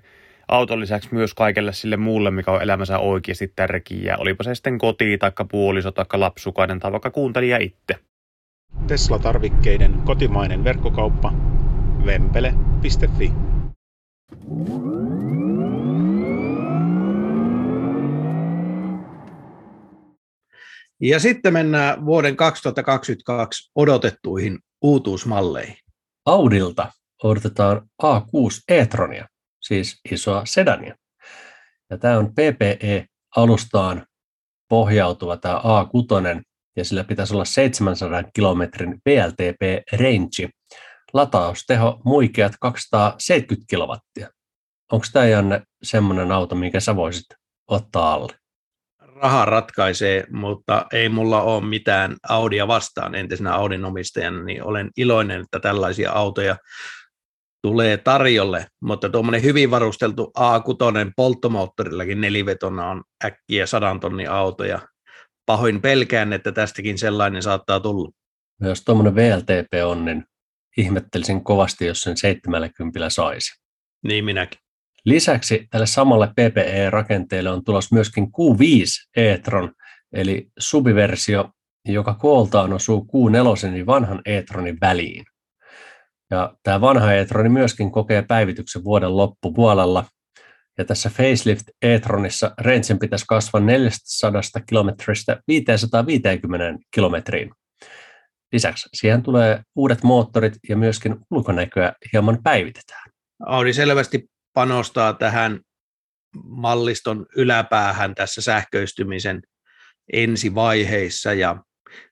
[0.48, 4.16] Auton lisäksi myös kaikelle sille muulle, mikä on elämänsä oikeasti tärkeää.
[4.16, 7.94] Olipa se sitten koti, taikka puoliso, taikka lapsukainen tai vaikka kuuntelija itse.
[8.86, 11.32] Tesla-tarvikkeiden kotimainen verkkokauppa
[12.06, 13.32] vempele.fi.
[21.00, 25.76] Ja sitten mennään vuoden 2022 odotettuihin uutuusmalleihin.
[26.26, 29.26] Audilta odotetaan A6 e-tronia,
[29.62, 30.94] siis isoa sedania.
[31.90, 34.06] Ja tämä on PPE-alustaan
[34.68, 36.42] pohjautuva tämä A6,
[36.76, 40.50] ja sillä pitäisi olla 700 kilometrin VLTP-range.
[41.12, 44.28] Latausteho muikeat 270 kilowattia.
[44.92, 47.26] Onko tämä Janne semmoinen auto, minkä sä voisit
[47.70, 48.45] ottaa alle?
[49.22, 55.40] Raha ratkaisee, mutta ei mulla ole mitään Audia vastaan entisenä Audin omistajana, niin olen iloinen,
[55.40, 56.56] että tällaisia autoja
[57.62, 64.80] tulee tarjolle, mutta tuommoinen hyvin varusteltu A6 polttomoottorillakin nelivetona on äkkiä sadan tonnin auto ja
[65.46, 68.10] pahoin pelkään, että tästäkin sellainen saattaa tulla.
[68.60, 70.24] Jos tuommoinen VLTP on, niin
[70.76, 73.62] ihmettelisin kovasti, jos sen 70 saisi.
[74.04, 74.65] Niin minäkin.
[75.06, 79.72] Lisäksi tälle samalle PPE-rakenteelle on tulossa myöskin Q5 e-tron,
[80.12, 81.50] eli subiversio,
[81.84, 85.24] joka kooltaan osuu Q4 niin vanhan e-tronin väliin.
[86.30, 90.04] Ja tämä vanha e-troni myöskin kokee päivityksen vuoden loppupuolella.
[90.78, 97.50] Ja tässä facelift e-tronissa rangen pitäisi kasvaa 400 kilometristä 550 kilometriin.
[98.52, 103.10] Lisäksi siihen tulee uudet moottorit ja myöskin ulkonäköä hieman päivitetään.
[103.46, 105.60] Audi selvästi panostaa tähän
[106.44, 109.42] malliston yläpäähän tässä sähköistymisen
[110.12, 111.56] ensivaiheissa ja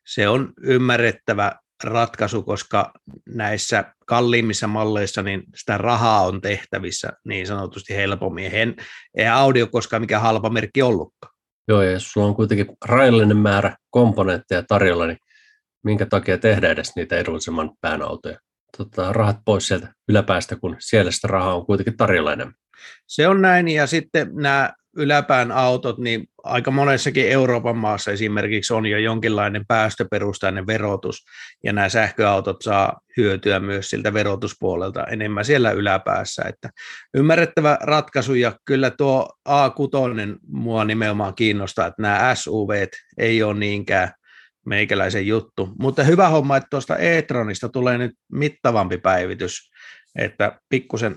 [0.07, 1.53] se on ymmärrettävä
[1.85, 2.93] ratkaisu, koska
[3.29, 8.51] näissä kalliimmissa malleissa niin sitä rahaa on tehtävissä niin sanotusti helpommin.
[8.53, 8.77] En,
[9.17, 11.35] ei Audi ole koskaan mikään halpa merkki ollutkaan.
[11.69, 15.19] Joo, ja jos sulla on kuitenkin rajallinen määrä komponentteja tarjolla, niin
[15.85, 18.39] minkä takia tehdä edes niitä edullisemman pään autoja?
[18.77, 22.55] Tota, rahat pois sieltä yläpäästä, kun siellä sitä rahaa on kuitenkin tarjolla enemmän.
[23.07, 28.87] Se on näin, ja sitten nämä yläpään autot, niin aika monessakin Euroopan maassa esimerkiksi on
[28.87, 31.25] jo jonkinlainen päästöperustainen verotus,
[31.65, 36.43] ja nämä sähköautot saa hyötyä myös siltä verotuspuolelta enemmän siellä yläpäässä.
[36.49, 36.71] Että
[37.15, 42.87] ymmärrettävä ratkaisu, ja kyllä tuo A6 mua nimenomaan kiinnostaa, että nämä SUV
[43.19, 44.13] ei ole niinkään
[44.67, 45.69] meikäläisen juttu.
[45.79, 49.71] Mutta hyvä homma, että tuosta e-tronista tulee nyt mittavampi päivitys,
[50.17, 51.17] että pikkusen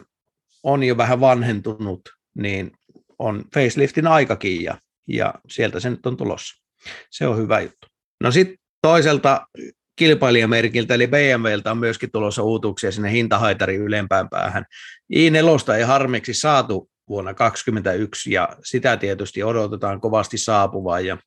[0.64, 2.02] on jo vähän vanhentunut,
[2.36, 2.72] niin
[3.20, 6.64] on faceliftin aikakin ja, ja sieltä se nyt on tulossa.
[7.12, 7.88] Se on hyvä juttu.
[8.24, 9.48] No sitten toiselta
[9.96, 14.66] kilpailijamerkiltä, eli BMWltä on myöskin tulossa uutuuksia sinne hintahaitarin ylempään päähän.
[15.14, 21.18] i4 ei harmiksi saatu vuonna 2021 ja sitä tietysti odotetaan kovasti saapuvaa ja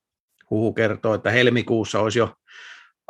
[0.51, 2.35] huhu kertoo, että helmikuussa olisi jo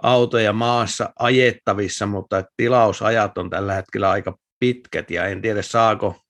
[0.03, 6.21] autoja maassa ajettavissa, mutta tilausajat on tällä hetkellä aika pitkät ja en tiedä saako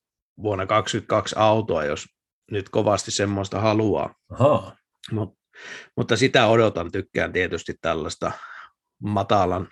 [0.43, 2.07] vuonna 2022 autoa, jos
[2.51, 4.15] nyt kovasti semmoista haluaa.
[4.31, 4.77] Aha.
[5.13, 5.39] Mut,
[5.97, 8.33] mutta sitä odotan, tykkään tietysti tällaista
[9.03, 9.69] matalan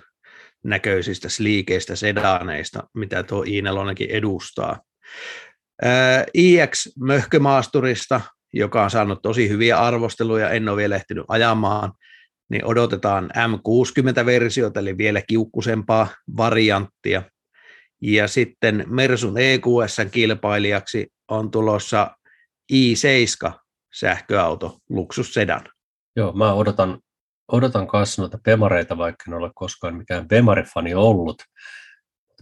[0.65, 3.63] näköisistä sliikeistä sedaneista, mitä tuo i
[4.09, 4.81] edustaa.
[6.35, 8.21] iX Möhkömaasturista
[8.53, 11.93] joka on saanut tosi hyviä arvosteluja, en ole vielä ehtinyt ajamaan,
[12.51, 17.23] niin odotetaan M60-versiota, eli vielä kiukkusempaa varianttia.
[18.03, 22.17] Ja sitten Mersun EQS-kilpailijaksi on tulossa
[22.73, 23.53] i7
[23.95, 25.65] sähköauto, luksussedan.
[26.17, 26.99] Joo, mä odotan,
[27.53, 31.43] odotan kanssa noita Bemareita, vaikka en ole koskaan mikään Bemari-fani ollut.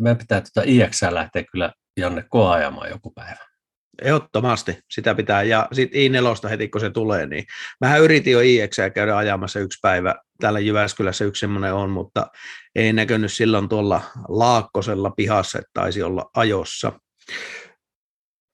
[0.01, 3.56] Meidän pitää tuota iX lähteä kyllä Janne koajamaan joku päivä.
[4.03, 5.43] Ehdottomasti sitä pitää.
[5.43, 7.45] Ja sitten i4 heti kun se tulee, niin
[7.81, 10.15] mähän yritin jo IX käydä ajamassa yksi päivä.
[10.41, 12.27] Täällä Jyväskylässä yksi semmoinen on, mutta
[12.75, 16.93] ei näkynyt silloin tuolla Laakkosella pihassa, että taisi olla ajossa.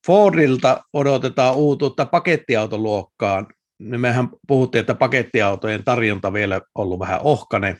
[0.06, 3.46] Fordilta odotetaan uutuutta pakettiautoluokkaan.
[3.78, 7.76] Mehän puhuttiin, että pakettiautojen tarjonta vielä ollut vähän ohkane.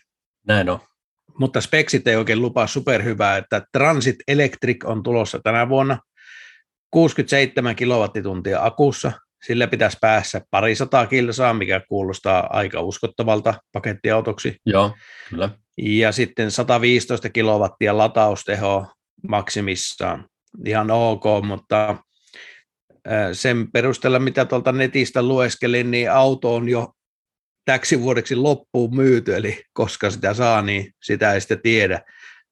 [0.49, 0.79] Näin on.
[1.39, 5.99] Mutta speksit ei oikein lupaa superhyvää, että Transit Electric on tulossa tänä vuonna–
[6.95, 9.13] 67 kilowattituntia akussa,
[9.47, 14.57] sillä pitäisi päässä parisataa kilsaa, mikä kuulostaa aika uskottavalta pakettiautoksi.
[14.67, 14.97] Joo,
[15.29, 15.51] kyllä.
[15.79, 18.87] Ja sitten 115 kilowattia latausteho
[19.29, 20.29] maksimissaan.
[20.67, 21.97] Ihan ok, mutta
[23.33, 26.93] sen perusteella, mitä tuolta netistä lueskelin, niin auto on jo
[27.65, 32.03] täksi vuodeksi loppuun myyty, eli koska sitä saa, niin sitä ei sitten tiedä.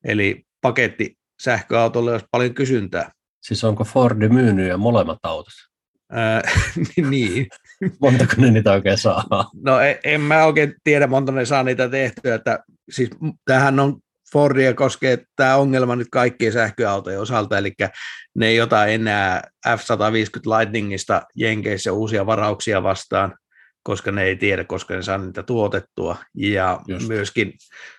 [0.05, 3.13] Eli paketti sähköautolle olisi paljon kysyntää.
[3.41, 5.55] Siis onko Fordi myynyt jo molemmat autot?
[7.11, 7.47] Niin.
[8.01, 9.25] Montako ne niitä oikein saa?
[9.65, 12.35] No en, en mä oikein tiedä, monta ne saa niitä tehtyä.
[12.35, 12.59] Että,
[12.91, 13.11] siis
[13.45, 14.01] tämähän on
[14.33, 17.73] Fordia koskee tämä ongelma nyt kaikkien sähköautojen osalta, eli
[18.35, 23.35] ne ei ota enää F-150 Lightningista Jenkeissä uusia varauksia vastaan,
[23.83, 26.17] koska ne ei tiedä, koska ne saa niitä tuotettua.
[26.37, 27.09] Ja Just.
[27.09, 27.53] myöskin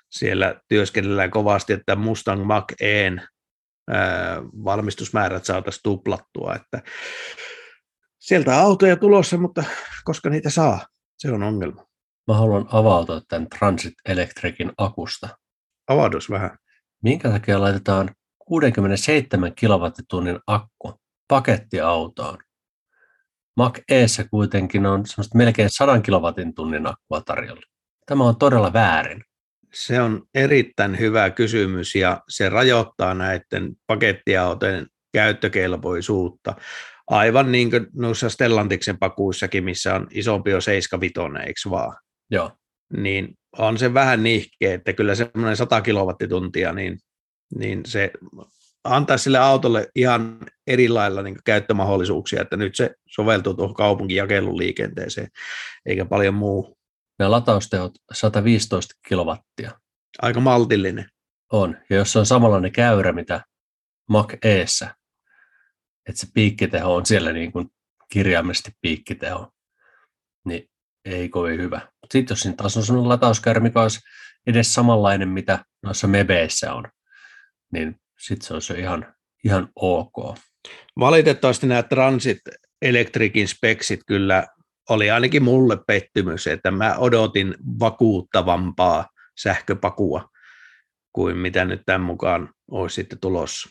[0.09, 3.21] siellä työskennellään kovasti, että Mustang Mach-E:n
[4.63, 6.55] valmistusmäärät saataisiin tuplattua.
[6.55, 6.81] Että
[8.19, 9.63] sieltä autoja tulossa, mutta
[10.03, 10.85] koska niitä saa,
[11.17, 11.85] se on ongelma.
[12.27, 15.29] Mä haluan avautua tämän Transit Electricin akusta.
[15.87, 16.57] Avaudus vähän.
[17.03, 18.09] Minkä takia laitetaan
[18.45, 20.93] 67 kilowattitunnin akku
[21.27, 22.37] pakettiautoon?
[23.57, 27.61] Mac Eessä kuitenkin on semmoista melkein 100 kilowattin tunnin akkua tarjolla.
[28.05, 29.23] Tämä on todella väärin.
[29.73, 36.55] Se on erittäin hyvä kysymys ja se rajoittaa näiden pakettiautojen käyttökelpoisuutta.
[37.07, 41.97] Aivan niin kuin noissa Stellantiksen pakuissakin, missä on isompi jo 75, eikö vaan?
[42.31, 42.51] Joo.
[42.97, 46.99] Niin on se vähän nihkeä, että kyllä semmoinen 100 kilowattituntia, niin,
[47.55, 48.11] niin se
[48.83, 55.27] antaa sille autolle ihan eri lailla niin käyttömahdollisuuksia, että nyt se soveltuu tuohon kaupunkijakelun liikenteeseen,
[55.85, 56.77] eikä paljon muu.
[57.21, 59.71] Ja latausteot 115 kilowattia.
[60.21, 61.09] Aika maltillinen.
[61.51, 63.41] On, ja jos se on samanlainen käyrä, mitä
[64.09, 64.95] Mac Eessä,
[66.09, 67.69] että se piikkiteho on siellä niin kuin
[68.11, 69.51] kirjaimellisesti piikkiteho,
[70.45, 70.69] niin
[71.05, 71.91] ei kovin hyvä.
[72.11, 73.99] Sitten jos siinä taas on sellainen latauskäyrä, mikä olisi
[74.47, 76.83] edes samanlainen, mitä noissa mebeissä on,
[77.73, 79.13] niin sitten se olisi ihan,
[79.45, 80.37] ihan ok.
[80.99, 82.39] Valitettavasti nämä Transit
[82.81, 84.47] Electricin speksit kyllä
[84.89, 90.29] oli ainakin mulle pettymys, että mä odotin vakuuttavampaa sähköpakua
[91.13, 93.69] kuin mitä nyt tämän mukaan olisi sitten tulossa.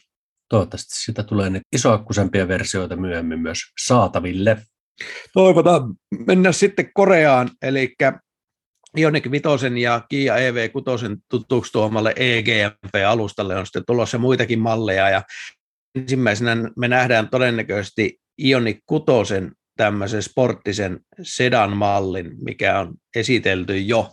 [0.49, 4.62] Toivottavasti sitä tulee nyt isoakkusempia versioita myöhemmin myös saataville.
[5.33, 5.94] Toivotaan.
[6.27, 7.94] Mennään sitten Koreaan, eli
[8.99, 9.44] Ioniq 5
[9.81, 15.23] ja Kia EV6 tutuksi tuomalle EGMP-alustalle on sitten tulossa muitakin malleja, ja
[15.94, 19.35] ensimmäisenä me nähdään todennäköisesti Ioniq 6
[19.81, 24.12] tämmöisen sporttisen sedan-mallin, mikä on esitelty jo,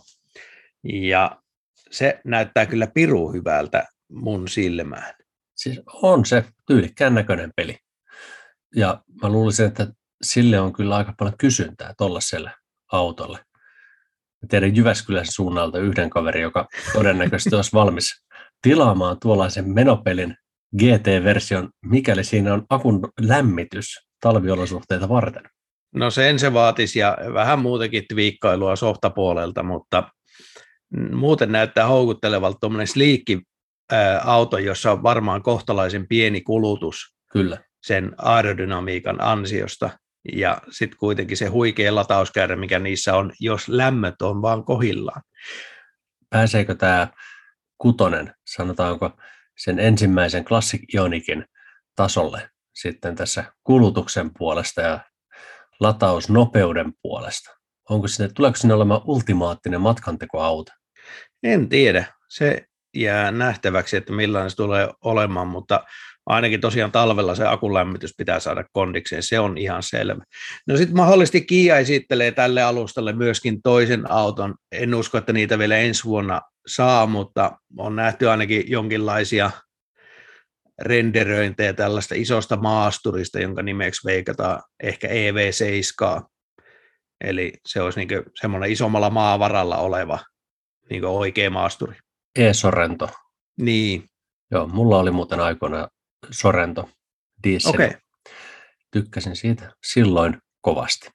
[0.84, 1.42] ja
[1.90, 5.14] se näyttää kyllä piru hyvältä mun silmään.
[5.56, 7.76] Siis on se tyylikkään näköinen peli.
[8.76, 9.86] Ja mä luulisin, että
[10.22, 12.52] sille on kyllä aika paljon kysyntää tuollaiselle
[12.92, 13.38] autolle.
[14.42, 18.24] Mä tiedän Jyväskylän suunnalta yhden kaverin, joka todennäköisesti olisi valmis
[18.62, 20.36] tilaamaan tuollaisen menopelin
[20.78, 25.42] GT-version, mikäli siinä on akun lämmitys talviolosuhteita varten.
[25.94, 30.10] No sen se vaatisi ja vähän muutenkin viikkailua softapuolelta, mutta
[31.12, 33.42] muuten näyttää houkuttelevalta tuommoinen sliikki
[34.24, 37.58] auto, jossa on varmaan kohtalaisen pieni kulutus Kyllä.
[37.82, 39.90] sen aerodynamiikan ansiosta.
[40.32, 45.22] Ja sitten kuitenkin se huikea latauskäyrä, mikä niissä on, jos lämmöt on vaan kohillaan.
[46.30, 47.08] Pääseekö tämä
[47.78, 49.10] kutonen, sanotaanko
[49.58, 51.44] sen ensimmäisen Classic Ionikin
[51.96, 55.00] tasolle sitten tässä kulutuksen puolesta ja
[55.80, 57.50] latausnopeuden puolesta?
[57.90, 60.72] Onko sinne, tuleeko sinne olemaan ultimaattinen matkantekoauto?
[61.42, 62.04] En tiedä.
[62.28, 62.64] Se
[62.96, 65.84] jää nähtäväksi, että millainen se tulee olemaan, mutta
[66.26, 70.24] ainakin tosiaan talvella se akulämmitys pitää saada kondikseen, se on ihan selvä.
[70.66, 74.54] No sitten mahdollisesti Kia esittelee tälle alustalle myöskin toisen auton.
[74.72, 79.50] En usko, että niitä vielä ensi vuonna saa, mutta on nähty ainakin jonkinlaisia
[80.78, 86.22] renderöintejä tällaista isosta maasturista, jonka nimeksi veikataan ehkä EV7.
[87.20, 90.18] Eli se olisi niin semmoinen isommalla maavaralla oleva
[90.90, 91.96] niin oikea maasturi.
[92.36, 93.10] E-Sorento.
[93.60, 94.04] Niin.
[94.50, 95.88] Joo, mulla oli muuten aikoina
[96.30, 96.90] Sorento
[97.42, 97.74] diesel.
[97.74, 97.90] Okay.
[98.90, 101.10] Tykkäsin siitä silloin kovasti.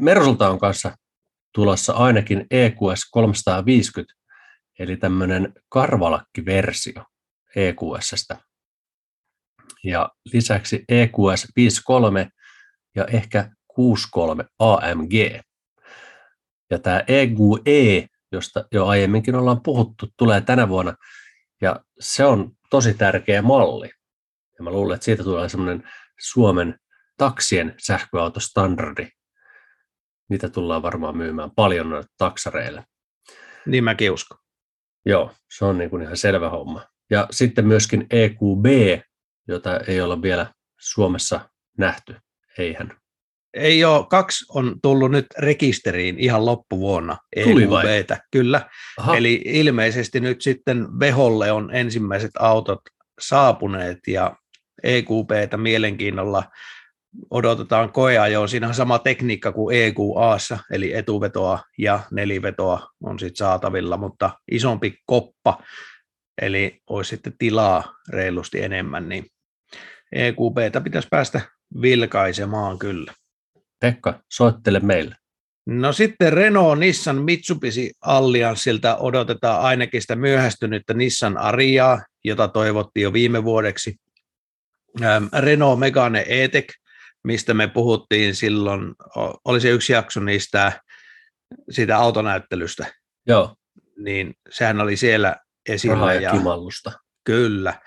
[0.00, 0.96] Mersulta on kanssa
[1.54, 4.14] tulossa ainakin EQS 350,
[4.78, 7.04] eli tämmöinen karvalakkiversio
[7.56, 8.38] EQSstä.
[9.84, 12.28] Ja lisäksi EQS 53
[12.96, 15.12] ja ehkä 63 AMG.
[16.70, 20.94] Ja tämä EQE josta jo aiemminkin ollaan puhuttu, tulee tänä vuonna.
[21.60, 23.90] Ja se on tosi tärkeä malli.
[24.58, 26.78] Ja mä luulen, että siitä tulee semmoinen Suomen
[27.16, 29.08] taksien sähköautostandardi,
[30.28, 32.84] mitä tullaan varmaan myymään paljon noille taksareille.
[33.66, 34.38] Niin mäkin uskon.
[35.06, 36.86] Joo, se on niin kuin ihan selvä homma.
[37.10, 38.66] Ja sitten myöskin EQB,
[39.48, 40.46] jota ei olla vielä
[40.80, 41.40] Suomessa
[41.78, 42.16] nähty.
[42.58, 42.92] Eihän
[43.54, 47.16] Ei ole, kaksi on tullut nyt rekisteriin ihan loppuvuonna.
[47.36, 48.70] EQVtä, kyllä.
[48.98, 52.80] Aha, Eli ilmeisesti nyt sitten Veholle on ensimmäiset autot
[53.20, 54.36] saapuneet ja
[54.82, 56.44] EQPtä mielenkiinnolla
[57.30, 58.46] odotetaan koeajoa.
[58.46, 64.94] Siinä on sama tekniikka kuin EQAssa, eli etuvetoa ja nelivetoa on sitten saatavilla, mutta isompi
[65.06, 65.62] koppa,
[66.42, 69.26] eli olisi sitten tilaa reilusti enemmän, niin
[70.12, 71.40] EQPtä pitäisi päästä
[71.82, 73.12] vilkaisemaan kyllä.
[73.80, 75.16] Pekka, soittele meille.
[75.66, 83.12] No sitten Renault, Nissan, Mitsubishi Allianssilta odotetaan ainakin sitä myöhästynyttä Nissan Ariaa, jota toivottiin jo
[83.12, 83.96] viime vuodeksi.
[85.38, 86.68] Renault Megane E-Tech,
[87.24, 88.94] mistä me puhuttiin silloin,
[89.44, 90.82] oli se yksi jakso niistä
[91.70, 92.86] siitä autonäyttelystä,
[93.26, 93.56] Joo,
[93.96, 95.36] niin sehän oli siellä
[95.68, 96.14] esillä.
[96.14, 96.92] ja ja kimallusta.
[97.24, 97.80] Kyllä,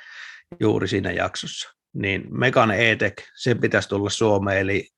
[0.59, 1.69] juuri siinä jaksossa.
[1.93, 4.89] Niin Megane E-Tech, sen pitäisi tulla Suomeen, eli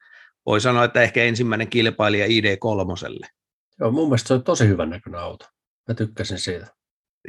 [0.45, 3.29] voi sanoa, että ehkä ensimmäinen kilpailija ID3.
[3.79, 5.45] Joo, mun mielestä se on tosi hyvän näköinen auto.
[5.87, 6.67] Mä tykkäsin siitä.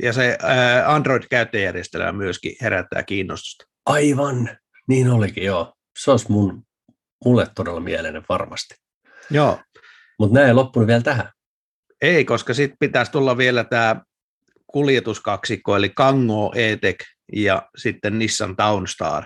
[0.02, 3.64] Ja se ää, Android-käyttäjärjestelmä myöskin herättää kiinnostusta.
[3.86, 4.58] Aivan,
[4.88, 5.74] niin olikin, joo.
[5.98, 6.62] Se olisi mun,
[7.24, 8.74] mulle todella mieleinen varmasti.
[9.30, 9.60] Joo.
[10.18, 11.32] Mutta näin ei loppunut vielä tähän.
[12.02, 14.02] Ei, koska sitten pitäisi tulla vielä tämä
[14.72, 19.24] kuljetuskaksikko, eli Kango E-Tech ja sitten Nissan Townstar,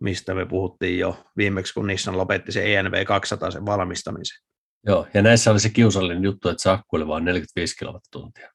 [0.00, 4.38] mistä me puhuttiin jo viimeksi, kun Nissan lopetti se ENV 200 sen valmistamisen.
[4.86, 8.50] Joo, ja näissä oli se kiusallinen juttu, että se akku oli vain 45 kilowattituntia.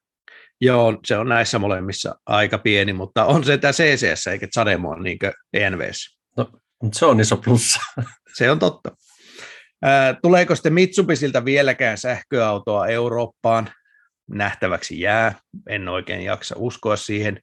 [0.60, 5.18] Joo, se on näissä molemmissa aika pieni, mutta on se tämä CCS eikä Zademo niin
[5.18, 6.18] kuin ENVssä.
[6.82, 7.80] Mutta se on iso plussa.
[8.36, 8.90] Se on totta.
[10.22, 13.68] Tuleeko sitten Mitsubisilta vieläkään sähköautoa Eurooppaan?
[14.30, 15.34] Nähtäväksi jää,
[15.68, 17.40] en oikein jaksa uskoa siihen.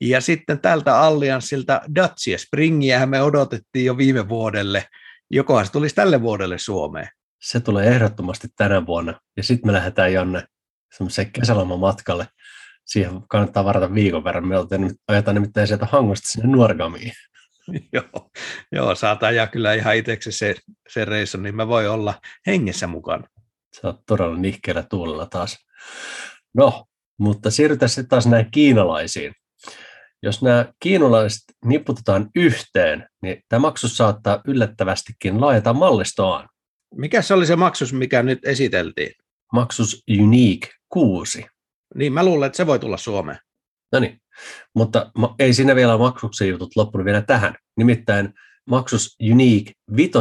[0.00, 4.86] Ja sitten tältä Allianssilta Dacia Springiähän me odotettiin jo viime vuodelle.
[5.30, 7.08] Jokohan se tulisi tälle vuodelle Suomeen.
[7.40, 9.20] Se tulee ehdottomasti tänä vuonna.
[9.36, 10.44] Ja sitten me lähdetään Janne
[10.96, 12.26] semmoiseen kesälomamatkalle.
[12.84, 14.48] Siihen kannattaa varata viikon verran.
[14.48, 14.54] Me
[15.08, 17.12] ajetaan nimittäin sieltä Hangosta sinne Nuorgamiin.
[17.92, 18.30] joo,
[18.72, 20.54] joo, saat ajaa kyllä ihan itseksi se,
[20.88, 22.14] se reissu, niin mä voi olla
[22.46, 23.28] hengessä mukana.
[23.80, 25.66] Sä oot todella nihkeellä tuulella taas.
[26.54, 26.84] No,
[27.18, 29.32] mutta siirrytään sitten taas näihin kiinalaisiin.
[30.22, 36.48] Jos nämä kiinalaiset niputetaan yhteen, niin tämä maksu saattaa yllättävästikin laajata mallistoaan.
[36.94, 39.10] Mikä se oli se maksus, mikä nyt esiteltiin?
[39.52, 41.46] Maksus Unique 6.
[41.94, 43.38] Niin mä luulen, että se voi tulla Suomeen.
[43.92, 44.20] No niin,
[44.74, 47.54] mutta ei siinä vielä maksuksen jutut loppunut vielä tähän.
[47.76, 48.34] Nimittäin
[48.66, 50.12] maksus Unique 5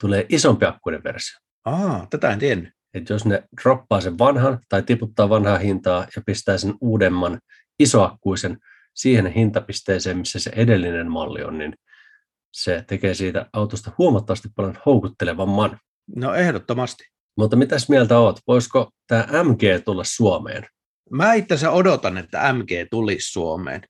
[0.00, 1.38] tulee isompi akkuinen versio.
[1.64, 2.74] Aa, tätä en tiennyt.
[2.94, 7.40] Että jos ne droppaa sen vanhan tai tiputtaa vanhaa hintaa ja pistää sen uudemman
[7.78, 8.58] isoakkuisen
[8.94, 11.74] siihen hintapisteeseen, missä se edellinen malli on, niin
[12.52, 15.78] se tekee siitä autosta huomattavasti paljon houkuttelevamman.
[16.16, 17.04] No ehdottomasti.
[17.36, 18.40] Mutta mitäs mieltä oot?
[18.46, 20.66] Voisiko tämä MG tulla Suomeen?
[21.10, 23.82] Mä itse asiassa odotan, että MG tulisi Suomeen.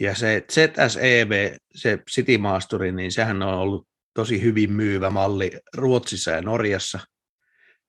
[0.00, 6.30] Ja se ZSEV, se City Masteri, niin sehän on ollut tosi hyvin myyvä malli Ruotsissa
[6.30, 6.98] ja Norjassa.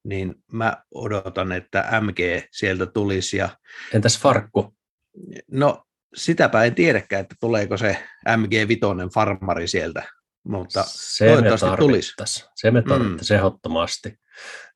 [0.04, 2.20] Niin mä odotan, että MG
[2.52, 3.38] sieltä tulisi.
[3.38, 3.50] Ja
[3.94, 4.76] Entäs Farkku?
[5.52, 5.84] no
[6.16, 8.04] sitäpä en tiedäkään, että tuleeko se
[8.38, 10.04] MG-vitonen farmari sieltä.
[10.48, 12.14] Mutta se me toivottavasti tulisi.
[12.18, 12.50] tarvittaisiin.
[12.56, 13.40] Se me tarvittaisiin mm.
[13.40, 14.18] ehdottomasti.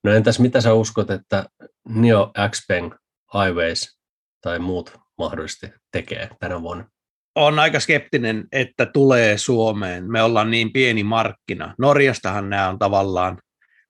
[0.03, 1.45] No entäs mitä sä uskot, että
[1.89, 2.95] Neo Xpeng,
[3.33, 3.99] Highways
[4.41, 6.89] tai muut mahdollisesti tekee tänä vuonna?
[7.37, 10.11] on aika skeptinen, että tulee Suomeen.
[10.11, 11.75] Me ollaan niin pieni markkina.
[11.79, 13.39] Norjastahan nämä on tavallaan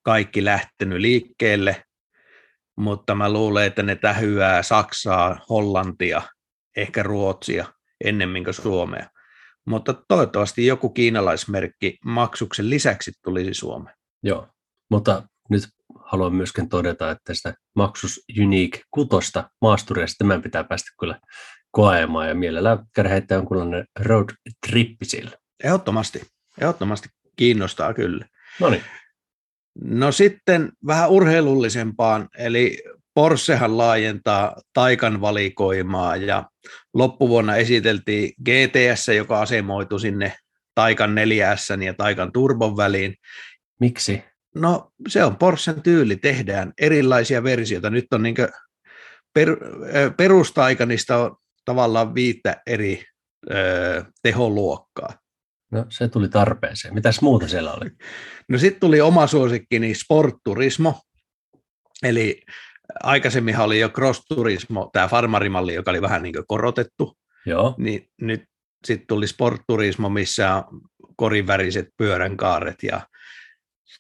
[0.07, 1.83] kaikki lähtenyt liikkeelle,
[2.77, 6.21] mutta mä luulen, että ne tähyää Saksaa, Hollantia,
[6.77, 7.65] ehkä Ruotsia
[8.03, 9.09] ennemmin kuin Suomea.
[9.65, 13.95] Mutta toivottavasti joku kiinalaismerkki maksuksen lisäksi tulisi Suomeen.
[14.23, 14.47] Joo,
[14.89, 15.63] mutta nyt
[16.05, 21.19] haluan myöskin todeta, että sitä maksus Unique kutosta maasturia sitten meidän pitää päästä kyllä
[21.71, 24.29] koeamaan ja mielellään käydä heittää jonkunlainen road
[24.67, 25.37] trippi sillä.
[25.63, 26.21] Ehdottomasti,
[26.61, 28.25] ehdottomasti kiinnostaa kyllä.
[28.59, 28.83] No niin,
[29.81, 36.49] No sitten vähän urheilullisempaan, eli Porschehan laajentaa Taikan valikoimaa ja
[36.93, 40.33] loppuvuonna esiteltiin GTS, joka asemoitu sinne
[40.75, 43.15] Taikan 4S ja Taikan Turbon väliin.
[43.79, 44.23] miksi?
[44.55, 47.89] No se on Porschen tyyli, tehdään erilaisia versioita.
[47.89, 48.35] Nyt on niin
[49.33, 49.57] per,
[50.17, 53.03] perustaikanista on tavallaan viittä eri
[53.51, 55.13] ö, teholuokkaa.
[55.71, 56.93] No se tuli tarpeeseen.
[56.93, 57.89] Mitäs muuta siellä oli?
[58.49, 61.01] No sitten tuli oma suosikkini Sport Turismo,
[62.03, 62.41] eli
[63.03, 68.09] aikaisemminhan oli jo Cross Turismo, tämä farmarimalli, joka oli vähän niin kuin korotettu, Joo, niin
[68.21, 68.43] nyt
[68.85, 70.63] sitten tuli Sport Turismo, missä on
[71.17, 73.07] korin väriset pyöränkaaret ja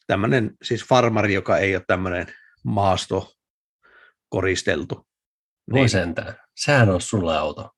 [0.07, 2.27] tämmöinen siis farmari, joka ei ole tämmöinen
[2.63, 3.33] maasto
[4.29, 4.95] koristeltu.
[5.71, 5.89] Voi Niin.
[5.89, 6.33] sentään.
[6.55, 7.69] Sehän on sulle auto.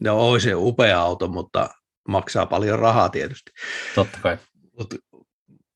[0.00, 1.70] No on se upea auto, mutta
[2.08, 3.50] maksaa paljon rahaa tietysti.
[3.94, 4.38] Totta kai.
[4.78, 4.94] Mut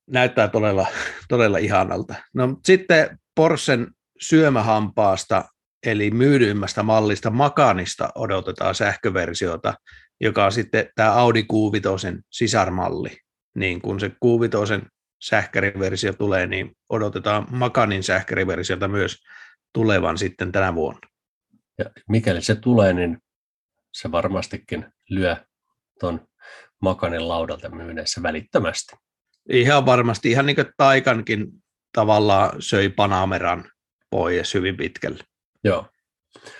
[0.07, 0.87] näyttää todella,
[1.29, 2.15] todella ihanalta.
[2.33, 3.87] No sitten Porschen
[4.21, 5.45] syömähampaasta,
[5.85, 9.73] eli myydyimmästä mallista Makanista odotetaan sähköversiota,
[10.21, 13.17] joka on sitten tämä Audi Q5 sisarmalli.
[13.55, 14.87] Niin kun se Q5
[15.23, 19.17] sähkäriversio tulee, niin odotetaan Makanin sähkäriversiota myös
[19.73, 21.09] tulevan sitten tänä vuonna.
[21.77, 23.17] Ja mikäli se tulee, niin
[23.93, 25.35] se varmastikin lyö
[26.03, 26.27] tuon
[26.81, 28.95] Makanin laudalta myyneissä välittömästi.
[29.49, 31.47] Ihan varmasti, ihan niin kuin Taikankin
[31.95, 33.71] tavallaan söi Panameran
[34.09, 35.23] pois hyvin pitkälle.
[35.63, 35.87] Joo,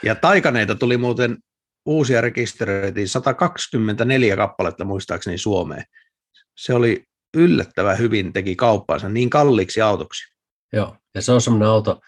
[0.04, 1.38] Ja Taikaneita tuli muuten
[1.86, 5.84] uusia rekisteröitiin 124 kappaletta muistaakseni Suomeen.
[6.58, 7.04] Se oli
[7.38, 10.24] yllättävän hyvin teki kauppaansa niin kalliiksi autoksi.
[10.74, 10.98] joo.
[11.16, 12.02] Ja se on semmoinen auto,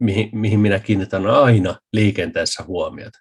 [0.00, 3.18] mihin, mihin minä kiinnitän aina liikenteessä huomiota.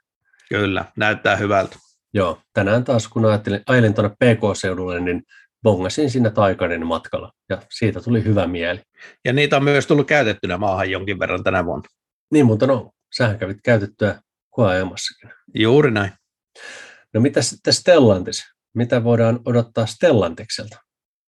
[0.49, 1.77] Kyllä, näyttää hyvältä.
[2.13, 5.23] Joo, tänään taas kun ajattelin, ajelin tuonne PK-seudulle, niin
[5.63, 8.79] bongasin siinä Taikanin matkalla ja siitä tuli hyvä mieli.
[9.25, 11.89] Ja niitä on myös tullut käytettynä maahan jonkin verran tänä vuonna.
[12.31, 15.29] Niin muuten on, sähän kävit käytettyä koeajamassakin.
[15.55, 16.11] Juuri näin.
[17.13, 18.43] No mitä sitten Stellantis?
[18.75, 20.77] Mitä voidaan odottaa Stellantikselta?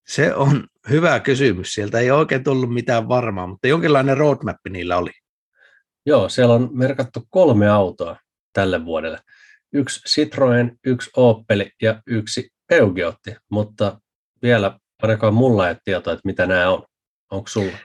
[0.07, 1.73] Se on hyvä kysymys.
[1.73, 5.11] Sieltä ei oikein tullut mitään varmaa, mutta jonkinlainen roadmap niillä oli.
[6.05, 8.17] Joo, siellä on merkattu kolme autoa
[8.53, 9.19] tälle vuodelle.
[9.75, 13.99] Yksi Citroen, yksi Opel ja yksi Peugeotti, mutta
[14.41, 16.83] vielä ainakaan mulla ei ole tietoa, että mitä nämä on.
[17.31, 17.77] Onko sulla?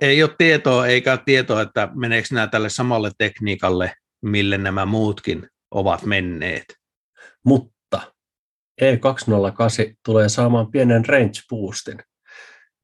[0.00, 3.92] Ei ole tietoa, eikä ole tietoa, että meneekö nämä tälle samalle tekniikalle,
[4.22, 6.64] mille nämä muutkin ovat menneet.
[7.44, 8.12] Mutta
[8.82, 11.98] E208 tulee saamaan pienen range boostin.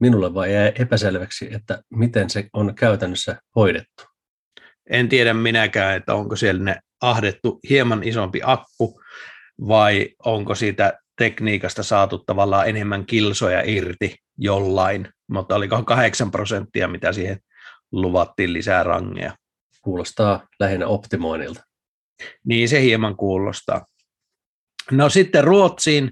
[0.01, 4.05] Minulle vaan jäi epäselväksi, että miten se on käytännössä hoidettu.
[4.91, 9.01] En tiedä minäkään, että onko siellä ne ahdettu hieman isompi akku
[9.69, 17.13] vai onko siitä tekniikasta saatu tavallaan enemmän kilsoja irti jollain, mutta oliko 8 prosenttia, mitä
[17.13, 17.39] siihen
[17.93, 19.37] luvattiin lisää rangeja.
[19.83, 21.61] Kuulostaa lähinnä optimoinnilta.
[22.45, 23.87] Niin se hieman kuulostaa.
[24.91, 26.11] No sitten Ruotsiin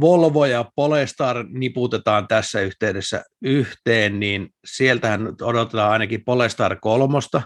[0.00, 7.42] Volvo ja Polestar niputetaan tässä yhteydessä yhteen, niin sieltähän odotetaan ainakin Polestar kolmosta,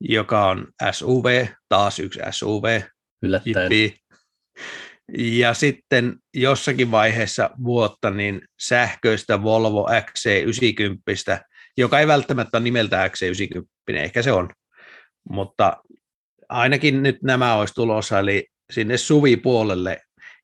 [0.00, 2.80] joka on SUV, taas yksi SUV,
[3.22, 3.72] Yllättäen.
[3.72, 3.96] Jippi.
[5.18, 11.44] Ja sitten jossakin vaiheessa vuotta niin sähköistä Volvo XC90,
[11.76, 14.50] joka ei välttämättä ole nimeltä XC90, ehkä se on,
[15.30, 15.76] mutta
[16.48, 20.00] ainakin nyt nämä olisi tulossa, eli sinne suvipuolelle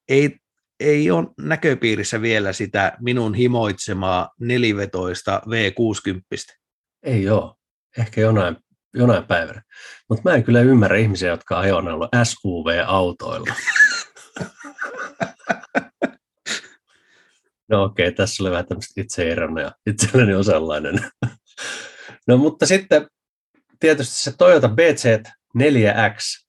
[0.08, 0.36] ei,
[0.80, 6.58] ei ole näköpiirissä vielä sitä minun himoitsemaa nelivetoista V60.
[7.02, 7.54] Ei ole.
[7.98, 8.56] Ehkä jonain,
[8.94, 9.62] jonain päivänä.
[10.08, 13.54] Mutta mä en kyllä ymmärrä ihmisiä, jotka ajoo näillä SUV-autoilla.
[17.70, 19.00] no okei, okay, tässä oli vähän tämmöistä
[19.60, 21.10] ja itselleni on sellainen.
[22.28, 23.06] no mutta sitten
[23.80, 26.46] tietysti se Toyota BZ4X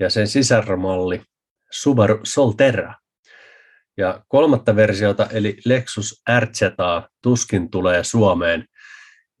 [0.00, 1.22] ja sen sisarmalli
[1.70, 2.94] Subaru Solterra.
[3.96, 6.60] Ja kolmatta versiota, eli Lexus RZ,
[7.22, 8.64] tuskin tulee Suomeen.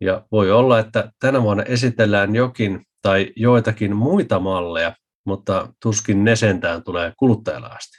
[0.02, 4.94] Ja voi olla, että tänä vuonna esitellään jokin tai joitakin muita malleja,
[5.26, 7.98] mutta tuskin ne sentään tulee kuluttajalle asti.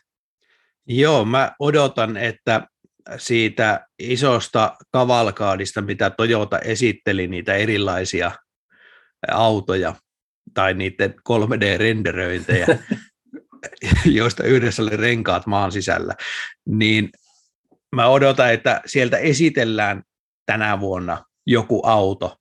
[0.87, 2.67] Joo, mä odotan, että
[3.17, 8.31] siitä isosta kavalkaadista, mitä Toyota esitteli, niitä erilaisia
[9.31, 9.95] autoja
[10.53, 12.67] tai niiden 3D-renderöintejä,
[14.05, 16.15] joista yhdessä oli renkaat maan sisällä,
[16.65, 17.09] niin
[17.95, 20.03] mä odotan, että sieltä esitellään
[20.45, 22.37] tänä vuonna joku auto,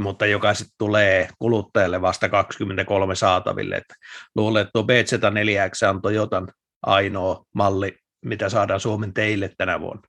[0.00, 3.76] mutta joka sitten tulee kuluttajalle vasta 23 saataville.
[3.76, 3.94] Että
[4.34, 6.48] luulen, että tuo BZ4X on Toyotan
[6.82, 10.02] ainoa malli, mitä saadaan Suomen teille tänä vuonna.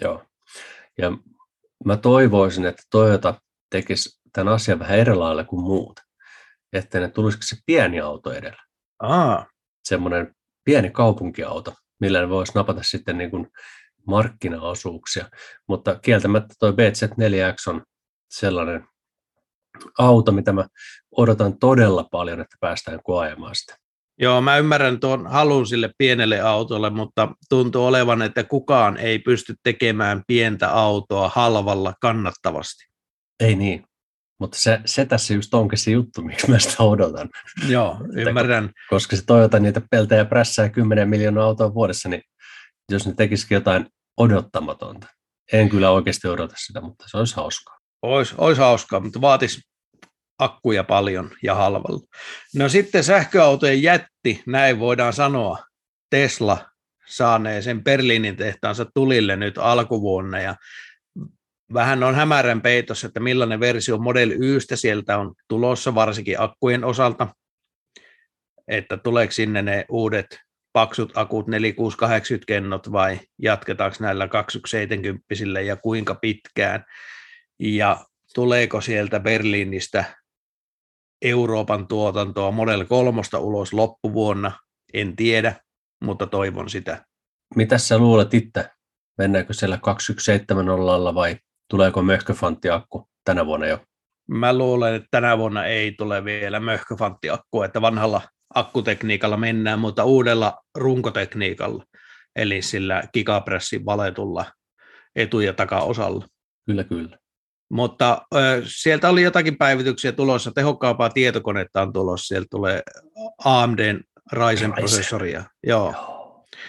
[0.00, 0.22] Joo.
[0.98, 1.12] Ja
[1.84, 3.34] mä toivoisin, että Toyota
[3.70, 6.00] tekisi tämän asian vähän eri lailla kuin muut.
[6.72, 8.62] Että ne tulisiko se pieni auto edellä.
[9.00, 9.46] Aa,
[9.84, 10.34] Semmoinen
[10.64, 13.48] pieni kaupunkiauto, millä ne voisi napata sitten niin kuin
[14.06, 15.28] markkinaosuuksia.
[15.68, 17.82] Mutta kieltämättä tuo BZ4X on
[18.32, 18.84] sellainen
[19.98, 20.66] auto, mitä mä
[21.16, 23.76] odotan todella paljon, että päästään koajamaan sitä.
[24.18, 29.54] Joo, mä ymmärrän tuon halun sille pienelle autolle, mutta tuntuu olevan, että kukaan ei pysty
[29.62, 32.84] tekemään pientä autoa halvalla kannattavasti.
[33.40, 33.84] Ei niin,
[34.40, 37.28] mutta se, se tässä just onkin se juttu, miksi mä sitä odotan.
[37.68, 38.70] Joo, ymmärrän.
[38.90, 42.22] Koska se Toyota niitä peltää ja prässää 10 miljoonaa autoa vuodessa, niin
[42.92, 45.06] jos ne tekisikin jotain odottamatonta,
[45.52, 47.81] En kyllä oikeasti odota sitä, mutta se olisi hauskaa.
[48.02, 49.60] Ois, ois hauskaa, mutta vaatisi
[50.38, 52.06] akkuja paljon ja halvalla.
[52.54, 55.58] No sitten sähköautojen jätti, näin voidaan sanoa.
[56.10, 56.70] Tesla
[57.06, 60.56] saanee sen Berliinin tehtaansa tulille nyt alkuvuonna ja
[61.74, 67.28] vähän on hämärän peitossa, että millainen versio Model Ystä sieltä on tulossa, varsinkin akkujen osalta,
[68.68, 70.40] että tuleeko sinne ne uudet
[70.72, 76.84] paksut akut 4680 kennot vai jatketaanko näillä 2170 ja kuinka pitkään
[77.62, 78.04] ja
[78.34, 80.04] tuleeko sieltä Berliinistä
[81.22, 84.52] Euroopan tuotantoa Model 3 ulos loppuvuonna,
[84.94, 85.54] en tiedä,
[86.04, 87.04] mutta toivon sitä.
[87.54, 88.68] Mitä sä luulet itse?
[89.18, 91.36] Mennäänkö siellä 2170 vai
[91.70, 93.78] tuleeko möhköfanttiakku tänä vuonna jo?
[94.28, 98.20] Mä luulen, että tänä vuonna ei tule vielä möhköfanttiakku, että vanhalla
[98.54, 101.84] akkutekniikalla mennään, mutta uudella runkotekniikalla,
[102.36, 104.44] eli sillä gigapressin valetulla
[105.16, 106.26] etu- ja takaosalla.
[106.66, 107.21] Kyllä, kyllä.
[107.72, 112.82] Mutta ö, sieltä oli jotakin päivityksiä tulossa, tehokkaampaa tietokonetta on tulossa, sieltä tulee
[113.44, 114.00] AMDn
[114.32, 115.44] Ryzen-prosessoria.
[115.66, 115.94] Joo.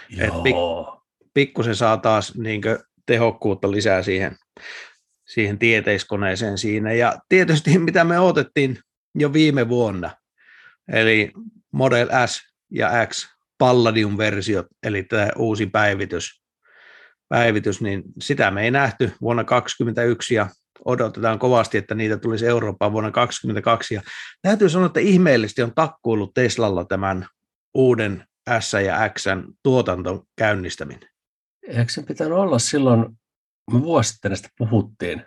[0.10, 0.28] Joo.
[0.28, 1.02] Et pik-
[1.34, 2.62] pikkusen saa taas niin
[3.06, 4.38] tehokkuutta lisää siihen,
[5.28, 6.94] siihen tieteiskoneeseen siinä.
[6.94, 8.80] Ja tietysti mitä me odotettiin
[9.16, 10.12] jo viime vuonna,
[10.94, 11.32] eli
[11.72, 12.42] Model S
[12.72, 13.28] ja X
[13.58, 16.42] Palladium-versiot, eli tämä uusi päivitys,
[17.30, 20.50] päivitys, niin sitä me ei nähty vuonna 2021 ja
[20.86, 23.94] odotetaan kovasti, että niitä tulisi Eurooppaan vuonna 2022.
[23.94, 24.02] Ja
[24.42, 27.28] täytyy sanoa, että ihmeellisesti on takkuillut Teslalla tämän
[27.74, 28.28] uuden
[28.60, 29.26] S ja X
[29.64, 31.10] tuotanton käynnistäminen.
[31.68, 33.06] Eikö se pitänyt olla silloin,
[33.72, 35.26] me vuosi sitten näistä puhuttiin,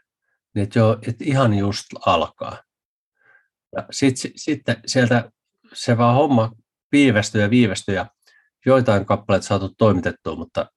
[0.55, 2.63] niin että, jo, että ihan just alkaa.
[3.77, 5.31] Ja sitten sit, sieltä
[5.73, 6.53] se vaan homma
[6.93, 8.07] viivästyi ja viivästyi ja
[8.67, 10.71] joitain kappaleita saatu toimitettua, mutta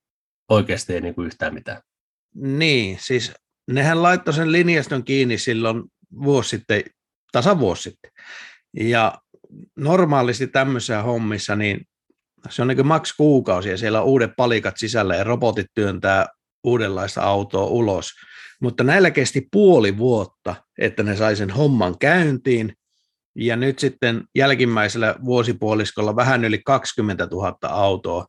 [0.49, 1.81] oikeasti ei niin kuin yhtään mitään.
[2.35, 3.33] Niin, siis
[3.73, 5.83] nehän laittoi sen linjaston kiinni silloin
[6.23, 6.83] vuosi sitten,
[7.31, 8.11] tasa vuosi sitten.
[8.73, 9.21] Ja
[9.75, 11.87] normaalisti tämmöisissä hommissa, niin
[12.49, 16.25] se on niin maks kuukausi ja siellä on uudet palikat sisällä ja robotit työntää
[16.63, 18.11] uudenlaista autoa ulos.
[18.61, 22.73] Mutta näillä kesti puoli vuotta, että ne sai sen homman käyntiin.
[23.35, 28.25] Ja nyt sitten jälkimmäisellä vuosipuoliskolla vähän yli 20 000 autoa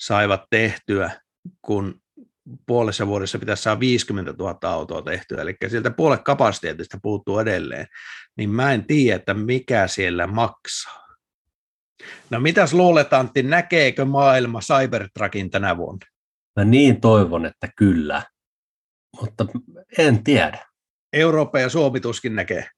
[0.00, 1.20] saivat tehtyä,
[1.62, 2.00] kun
[2.66, 7.86] puolessa vuodessa pitäisi saada 50 000 autoa tehtyä, eli sieltä puolet kapasiteetista puuttuu edelleen,
[8.36, 11.04] niin mä en tiedä, että mikä siellä maksaa.
[12.30, 16.06] No mitäs luulet Antti, näkeekö maailma Cybertruckin tänä vuonna?
[16.56, 18.22] Mä niin toivon, että kyllä,
[19.20, 19.46] mutta
[19.98, 20.66] en tiedä.
[21.12, 22.68] Eurooppa ja Suomi tuskin näkee.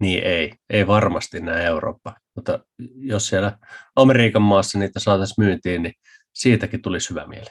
[0.00, 2.58] Niin ei, ei varmasti näe Eurooppa, mutta
[2.96, 3.58] jos siellä
[3.96, 5.94] Amerikan maassa niitä saataisiin myyntiin, niin
[6.34, 7.50] siitäkin tulisi hyvä mieli.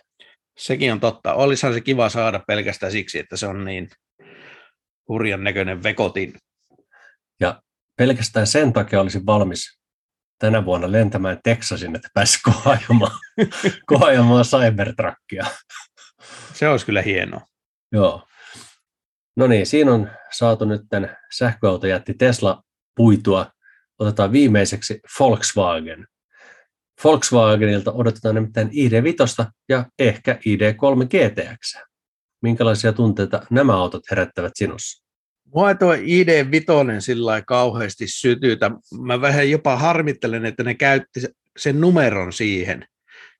[0.62, 1.34] Sekin on totta.
[1.34, 3.90] Olisihan se kiva saada pelkästään siksi, että se on niin
[5.08, 6.34] hurjan näköinen vekotin.
[7.40, 7.62] Ja
[7.98, 9.80] pelkästään sen takia olisi valmis
[10.40, 13.20] tänä vuonna lentämään Texasin, että pääsi kohajamaan,
[13.92, 15.46] kohajamaan Cybertruckia.
[16.54, 17.42] Se olisi kyllä hienoa.
[17.92, 18.28] Joo.
[19.38, 20.82] No niin, siinä on saatu nyt
[21.38, 22.64] sähköautojätti Tesla
[22.96, 23.52] puitua.
[24.00, 26.08] Otetaan viimeiseksi Volkswagen.
[27.04, 31.78] Volkswagenilta odotetaan nimittäin ID5 ja ehkä ID3 GTX.
[32.42, 35.04] Minkälaisia tunteita nämä autot herättävät sinussa?
[35.54, 36.00] Mua tuo ID5
[37.00, 38.72] sillä kauheasti sytytä.
[39.02, 41.20] Mä vähän jopa harmittelen, että ne käytti
[41.58, 42.86] sen numeron siihen,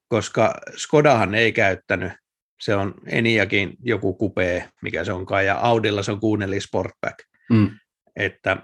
[0.08, 2.12] koska Skodahan ei käyttänyt.
[2.60, 7.18] Se on Eniakin joku kupee, mikä se onkaan, ja Audilla se on kuunneli Sportback.
[7.50, 7.70] Mm.
[8.16, 8.56] Että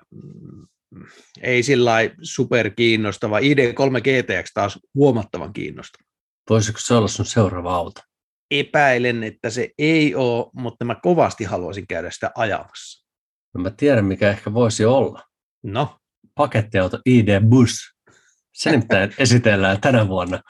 [1.43, 3.41] ei sillä super kiinnostava.
[3.41, 6.09] ID3 GTX taas huomattavan kiinnostava.
[6.51, 8.01] Voisiko se olla sun seuraava auto?
[8.51, 13.07] Epäilen, että se ei ole, mutta mä kovasti haluaisin käydä sitä ajamassa.
[13.55, 15.22] No mä tiedän, mikä ehkä voisi olla.
[15.62, 15.99] No?
[16.34, 17.78] Pakettiauto ID Bus.
[18.55, 20.41] Se nimittäin esitellään tänä vuonna,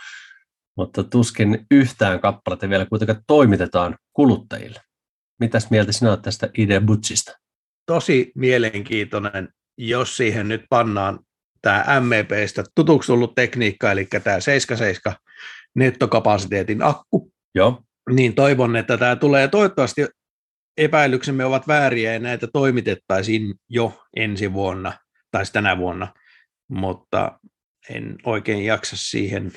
[0.76, 4.80] mutta tuskin yhtään kappaletta vielä kuitenkaan toimitetaan kuluttajille.
[5.40, 7.38] Mitäs mieltä sinä olet tästä ID Busista?
[7.86, 11.18] Tosi mielenkiintoinen jos siihen nyt pannaan
[11.62, 15.16] tämä MEPstä tutuksi tullut tekniikka, eli tämä 77
[15.74, 17.82] nettokapasiteetin akku, Joo.
[18.10, 20.06] niin toivon, että tämä tulee toivottavasti
[20.76, 24.92] epäilyksemme ovat vääriä ja näitä toimitettaisiin jo ensi vuonna
[25.30, 26.14] tai tänä vuonna,
[26.68, 27.40] mutta
[27.90, 29.52] en oikein jaksa siihen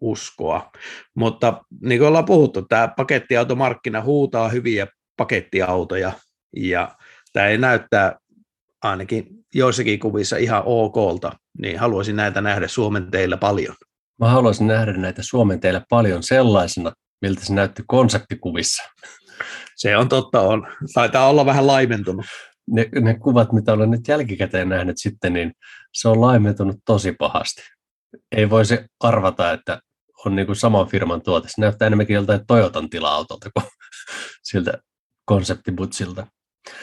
[0.00, 0.70] uskoa.
[1.14, 4.86] Mutta niin kuin ollaan puhuttu, tämä pakettiautomarkkina huutaa hyviä
[5.16, 6.12] pakettiautoja
[6.56, 6.96] ja
[7.32, 8.18] tämä ei näyttää
[8.82, 13.74] ainakin joissakin kuvissa ihan okolta, niin haluaisin näitä nähdä Suomen teillä paljon.
[14.20, 16.92] Mä haluaisin nähdä näitä Suomen teillä paljon sellaisena,
[17.22, 18.82] miltä se näytti konseptikuvissa.
[19.76, 20.66] Se on totta, on.
[20.94, 22.26] Taitaa olla vähän laimentunut.
[22.70, 25.52] Ne, ne kuvat, mitä olen nyt jälkikäteen nähnyt sitten, niin
[25.92, 27.62] se on laimentunut tosi pahasti.
[28.36, 29.80] Ei voisi arvata, että
[30.26, 31.48] on niin kuin saman firman tuote.
[31.48, 33.66] Se näyttää enemmänkin joltain Toyotan tila-autolta kuin
[34.50, 34.78] siltä
[35.24, 36.26] konseptibutsilta.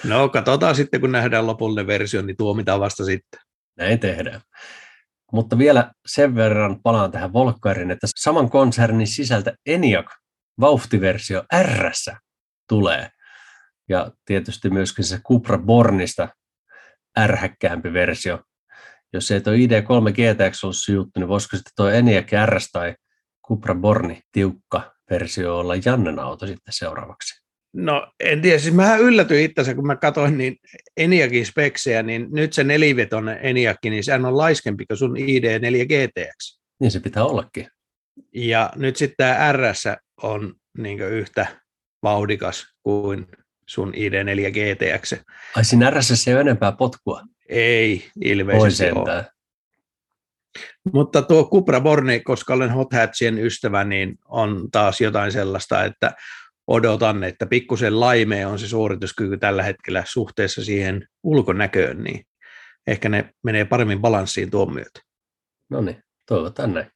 [0.04, 3.40] No katsotaan sitten, kun nähdään lopullinen versio, niin tuomitaan vasta sitten.
[3.78, 4.42] Näin tehdään.
[5.32, 10.06] Mutta vielä sen verran palaan tähän Volkkariin, että saman konsernin sisältä ENIAC
[10.60, 11.92] vauhtiversio R
[12.70, 13.10] tulee.
[13.90, 16.30] Ja tietysti myöskin se Cupra Bornista
[17.20, 18.40] ärhäkkäämpi versio.
[19.14, 22.96] Jos ei tuo ID3 GTX olisi juttu, niin voisiko sitten tuo ENIAC R tai
[23.48, 27.45] Cupra Borni tiukka versio olla Jannen auto sitten seuraavaksi?
[27.78, 30.58] No en tiedä, siis mä yllätyin itse, kun mä katsoin niin
[30.98, 36.60] Eniakin speksejä, niin nyt se nelivetonen Eniakki, niin sehän on laiskempi kuin sun ID4 GTX.
[36.80, 37.68] Niin se pitää ollakin.
[38.34, 39.84] Ja nyt sitten tämä RS
[40.24, 41.48] on niin yhtä
[42.04, 43.28] vauhdikas kuin
[43.68, 45.14] sun ID4 GTX.
[45.56, 47.22] Ai siinä RS ei ole enempää potkua?
[47.50, 49.26] Ei ilmeisesti ole.
[50.94, 56.14] Mutta tuo Cupra Borni, koska olen Hot Hatchien ystävä, niin on taas jotain sellaista, että
[56.68, 62.26] odotan, että pikkusen laimea on se suorituskyky tällä hetkellä suhteessa siihen ulkonäköön, niin
[62.88, 65.00] ehkä ne menee paremmin balanssiin tuon myötä.
[65.70, 66.92] No niin, toivotaan näin.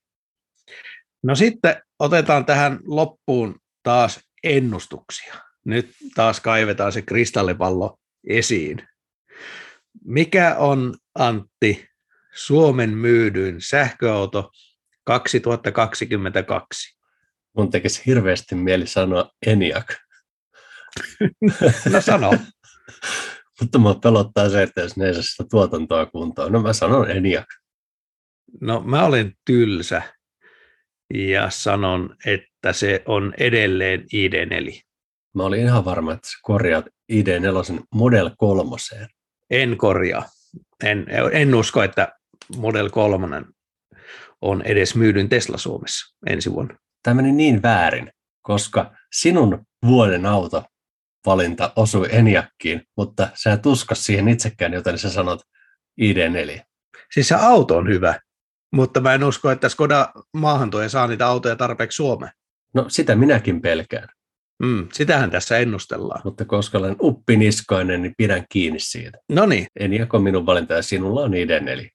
[1.24, 5.34] No sitten otetaan tähän loppuun taas ennustuksia.
[5.66, 7.98] Nyt taas kaivetaan se kristallipallo
[8.28, 8.88] esiin.
[10.06, 11.90] Mikä on, Antti,
[12.34, 14.52] Suomen myydyin sähköauto
[15.04, 16.99] 2022?
[17.58, 19.86] Mun tekisi hirveästi mieli sanoa ENIAC.
[21.92, 22.32] no sano.
[23.62, 26.52] Mutta mua pelottaa se, että jos ne ei saa sitä tuotantoa kuntoon.
[26.52, 27.46] No mä sanon ENIAC.
[28.62, 30.02] No mä olen tylsä
[31.14, 34.82] ja sanon, että se on edelleen ID4.
[35.36, 38.70] Mä olin ihan varma, että sä korjaat ID4 Model 3.
[39.50, 40.26] En korjaa.
[40.84, 42.14] En, en usko, että
[42.58, 43.42] Model 3
[44.42, 50.64] on edes myydyn Tesla Suomessa ensi vuonna tämä meni niin väärin, koska sinun vuoden auto
[51.26, 55.42] valinta osui Eniakkiin, mutta sä et usko siihen itsekään, joten sä sanot
[56.02, 56.62] ID4.
[57.14, 58.20] Siis se auto on hyvä,
[58.74, 62.32] mutta mä en usko, että Skoda maahantoja saa niitä autoja tarpeeksi Suomeen.
[62.74, 64.10] No sitä minäkin pelkään.
[64.64, 66.22] Mm, sitähän tässä ennustellaan.
[66.24, 69.18] Mutta koska olen uppiniskainen, niin pidän kiinni siitä.
[69.30, 69.68] No niin.
[69.80, 71.90] Eniak on minun valinta ja sinulla on ID4.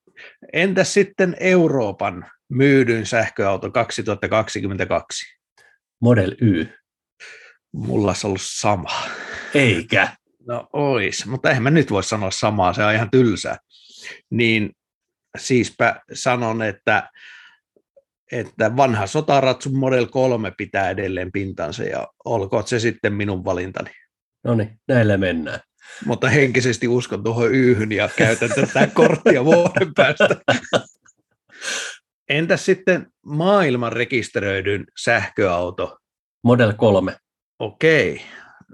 [0.53, 5.25] Entäs sitten Euroopan myydyin sähköauto 2022?
[6.01, 6.67] Model Y.
[7.73, 9.03] Mulla olisi ollut sama.
[9.55, 10.09] Eikä.
[10.47, 13.59] No ois, mutta eihän mä nyt voi sanoa samaa, se on ihan tylsää.
[14.31, 14.71] Niin
[15.39, 17.11] siispä sanon, että,
[18.33, 23.91] että vanha sotaratsu Model 3 pitää edelleen pintansa ja olkoon se sitten minun valintani.
[24.45, 25.61] No niin, näillä mennään.
[26.07, 30.29] Mutta henkisesti uskon tuohon yhyn ja käytän tätä korttia vuoden päästä.
[32.29, 35.99] Entäs sitten maailman rekisteröidyn sähköauto?
[36.45, 37.17] Model 3.
[37.59, 38.23] Okei.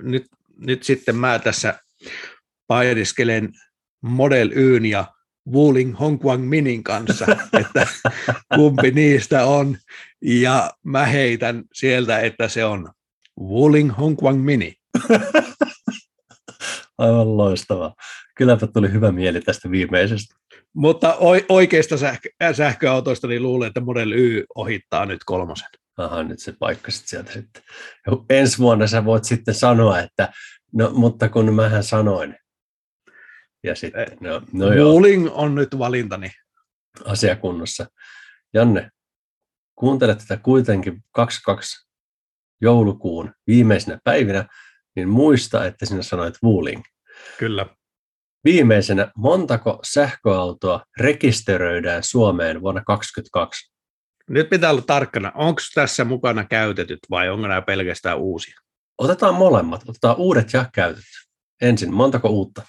[0.03, 0.27] Nyt,
[0.59, 1.79] nyt sitten mä tässä
[2.67, 3.53] painiskelen
[4.03, 5.05] Model Yn ja
[5.53, 7.27] Wuling Hongguang Minin kanssa,
[7.61, 7.87] että
[8.55, 9.77] kumpi niistä on.
[10.23, 12.93] Ja mä heitän sieltä, että se on
[13.41, 14.75] Wuling Hongguang Mini.
[16.99, 17.95] Aivan loistavaa.
[18.37, 20.35] Kylläpä tuli hyvä mieli tästä viimeisestä.
[20.75, 21.17] Mutta
[21.49, 25.69] oikeista sähkö, äh, sähköautoista niin luulen, että Model Y ohittaa nyt kolmosen.
[25.97, 27.63] Aha, nyt se paikka sieltä sitten.
[28.31, 30.33] Ensi vuonna sä voit sitten sanoa, että
[30.73, 32.37] no, mutta kun mähän sanoin.
[33.65, 35.01] Ja sitten, eh, no, no joo.
[35.33, 36.31] on nyt valintani.
[37.05, 37.87] Asiakunnossa.
[38.55, 38.91] Janne,
[39.75, 41.89] kuuntele tätä kuitenkin 22
[42.61, 44.45] joulukuun viimeisenä päivinä,
[44.97, 46.83] niin muista, että sinä sanoit Wuling.
[47.39, 47.67] Kyllä.
[48.45, 53.73] Viimeisenä, montako sähköautoa rekisteröidään Suomeen vuonna 2022?
[54.31, 58.61] Nyt pitää olla tarkkana, onko tässä mukana käytetyt vai onko nämä pelkästään uusia?
[58.99, 61.29] Otetaan molemmat, otetaan uudet ja käytetyt.
[61.61, 62.63] Ensin, montako uutta?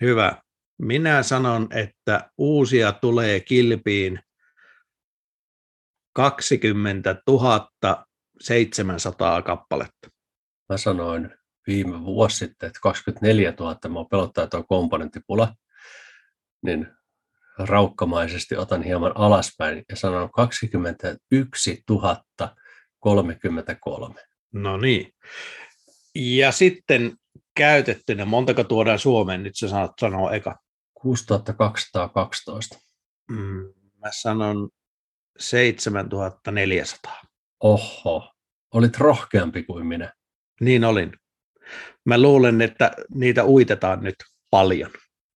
[0.00, 0.42] Hyvä.
[0.78, 4.20] Minä sanon, että uusia tulee kilpiin
[6.12, 7.16] 20
[8.40, 10.08] 700 kappaletta.
[10.68, 11.34] Mä sanoin
[11.66, 15.54] viime vuosi sitten, että 24 000 mä pelottaa tuo komponenttipula,
[16.62, 16.88] niin
[17.58, 21.84] raukkamaisesti otan hieman alaspäin ja sanon 21
[23.00, 24.14] 033.
[24.52, 25.14] No niin.
[26.14, 27.16] Ja sitten
[27.56, 30.58] käytettynä, montako tuodaan Suomeen, nyt sä sanot sanoa eka.
[30.94, 32.78] 6212.
[33.30, 34.70] Mm, mä sanon
[35.38, 37.20] 7400.
[37.60, 38.32] Oho,
[38.74, 40.12] olit rohkeampi kuin minä.
[40.60, 41.12] Niin olin.
[42.04, 44.14] Mä luulen, että niitä uitetaan nyt
[44.50, 44.90] paljon.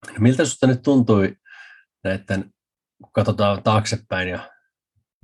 [0.07, 1.37] No miltä sinusta nyt tuntui
[2.05, 2.51] näiden,
[3.03, 4.51] kun katsotaan taaksepäin ja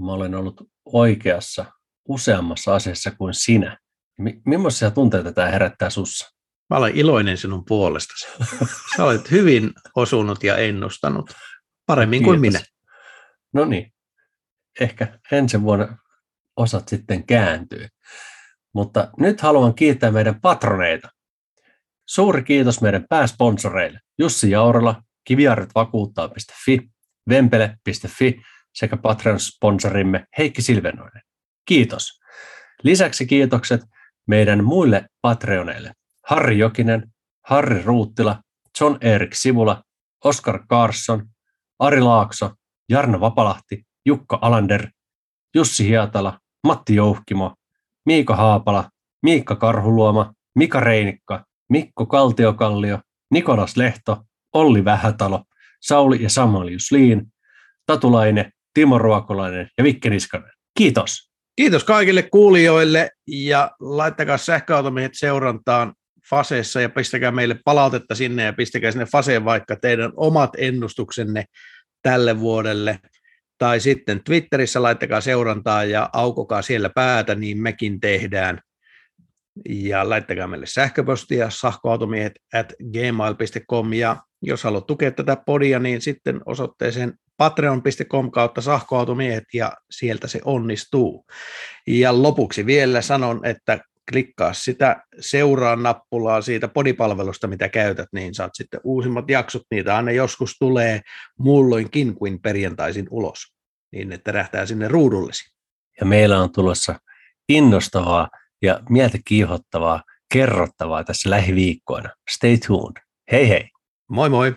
[0.01, 1.65] mä olen ollut oikeassa
[2.09, 3.79] useammassa asiassa kuin sinä.
[4.47, 6.31] Millaisia tunteita tämä herättää sussa?
[6.71, 8.27] Mä olen iloinen sinun puolestasi.
[8.97, 11.31] Sä olet hyvin osunut ja ennustanut.
[11.87, 12.31] Paremmin Kiitos.
[12.31, 12.61] kuin minä.
[13.53, 13.93] No niin.
[14.81, 15.99] Ehkä ensi vuonna
[16.57, 17.89] osat sitten kääntyy.
[18.75, 21.09] Mutta nyt haluan kiittää meidän patroneita.
[22.09, 26.81] Suuri kiitos meidän pääsponsoreille Jussi Jaurala, kiviarretvakuuttaa.fi,
[27.29, 28.41] vempele.fi
[28.75, 31.23] sekä Patreon-sponsorimme Heikki Silvenoinen.
[31.65, 32.21] Kiitos.
[32.83, 33.81] Lisäksi kiitokset
[34.27, 35.93] meidän muille Patreoneille.
[36.29, 37.13] Harri Jokinen,
[37.49, 38.43] Harri Ruuttila,
[38.81, 39.83] John Erik Sivula,
[40.25, 41.27] Oskar Carson,
[41.79, 42.51] Ari Laakso,
[42.89, 44.89] Jarno Vapalahti, Jukka Alander,
[45.55, 47.55] Jussi Hietala, Matti Jouhkimo,
[48.07, 48.91] Miika Haapala,
[49.23, 51.45] Miikka Karhuluoma, Mika Reinikka,
[51.75, 52.99] Mikko Kaltiokallio,
[53.31, 54.19] Nikolas Lehto,
[54.53, 55.45] Olli Vähätalo,
[55.81, 57.23] Sauli ja Samalius Liin,
[57.87, 60.51] Tatulaine, Timo Ruokolainen ja Vikke Niskanen.
[60.79, 61.31] Kiitos.
[61.57, 65.95] Kiitos kaikille kuulijoille ja laittakaa sähköautomiehet seurantaan
[66.31, 71.45] faseessa ja pistäkää meille palautetta sinne ja pistäkää sinne faseen vaikka teidän omat ennustuksenne
[72.03, 72.99] tälle vuodelle.
[73.59, 78.61] Tai sitten Twitterissä laittakaa seurantaa ja aukokaa siellä päätä, niin mekin tehdään.
[79.69, 86.41] Ja laittakaa meille sähköpostia sahkoautomiehet at gmail.com ja jos haluat tukea tätä podia, niin sitten
[86.47, 91.27] osoitteeseen patreon.com kautta sahkoautomiehet ja sieltä se onnistuu.
[91.87, 93.81] Ja lopuksi vielä sanon, että
[94.13, 100.11] klikkaa sitä seuraa nappulaa siitä podipalvelusta, mitä käytät, niin saat sitten uusimmat jaksot, niitä aina
[100.11, 101.01] joskus tulee
[101.39, 103.39] muulloinkin kuin perjantaisin ulos,
[103.93, 105.55] niin että rähtää sinne ruudullesi.
[106.01, 106.99] Ja meillä on tulossa
[107.49, 108.29] innostavaa
[108.65, 110.03] ja mieltä kiihottavaa,
[110.33, 112.11] kerrottavaa tässä lähiviikkoina.
[112.31, 112.97] Stay tuned.
[113.33, 113.69] Hei hei!
[114.11, 114.55] Moi moi!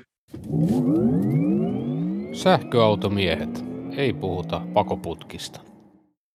[2.34, 3.64] Sähköautomiehet.
[3.98, 5.67] Ei puhuta pakoputkista.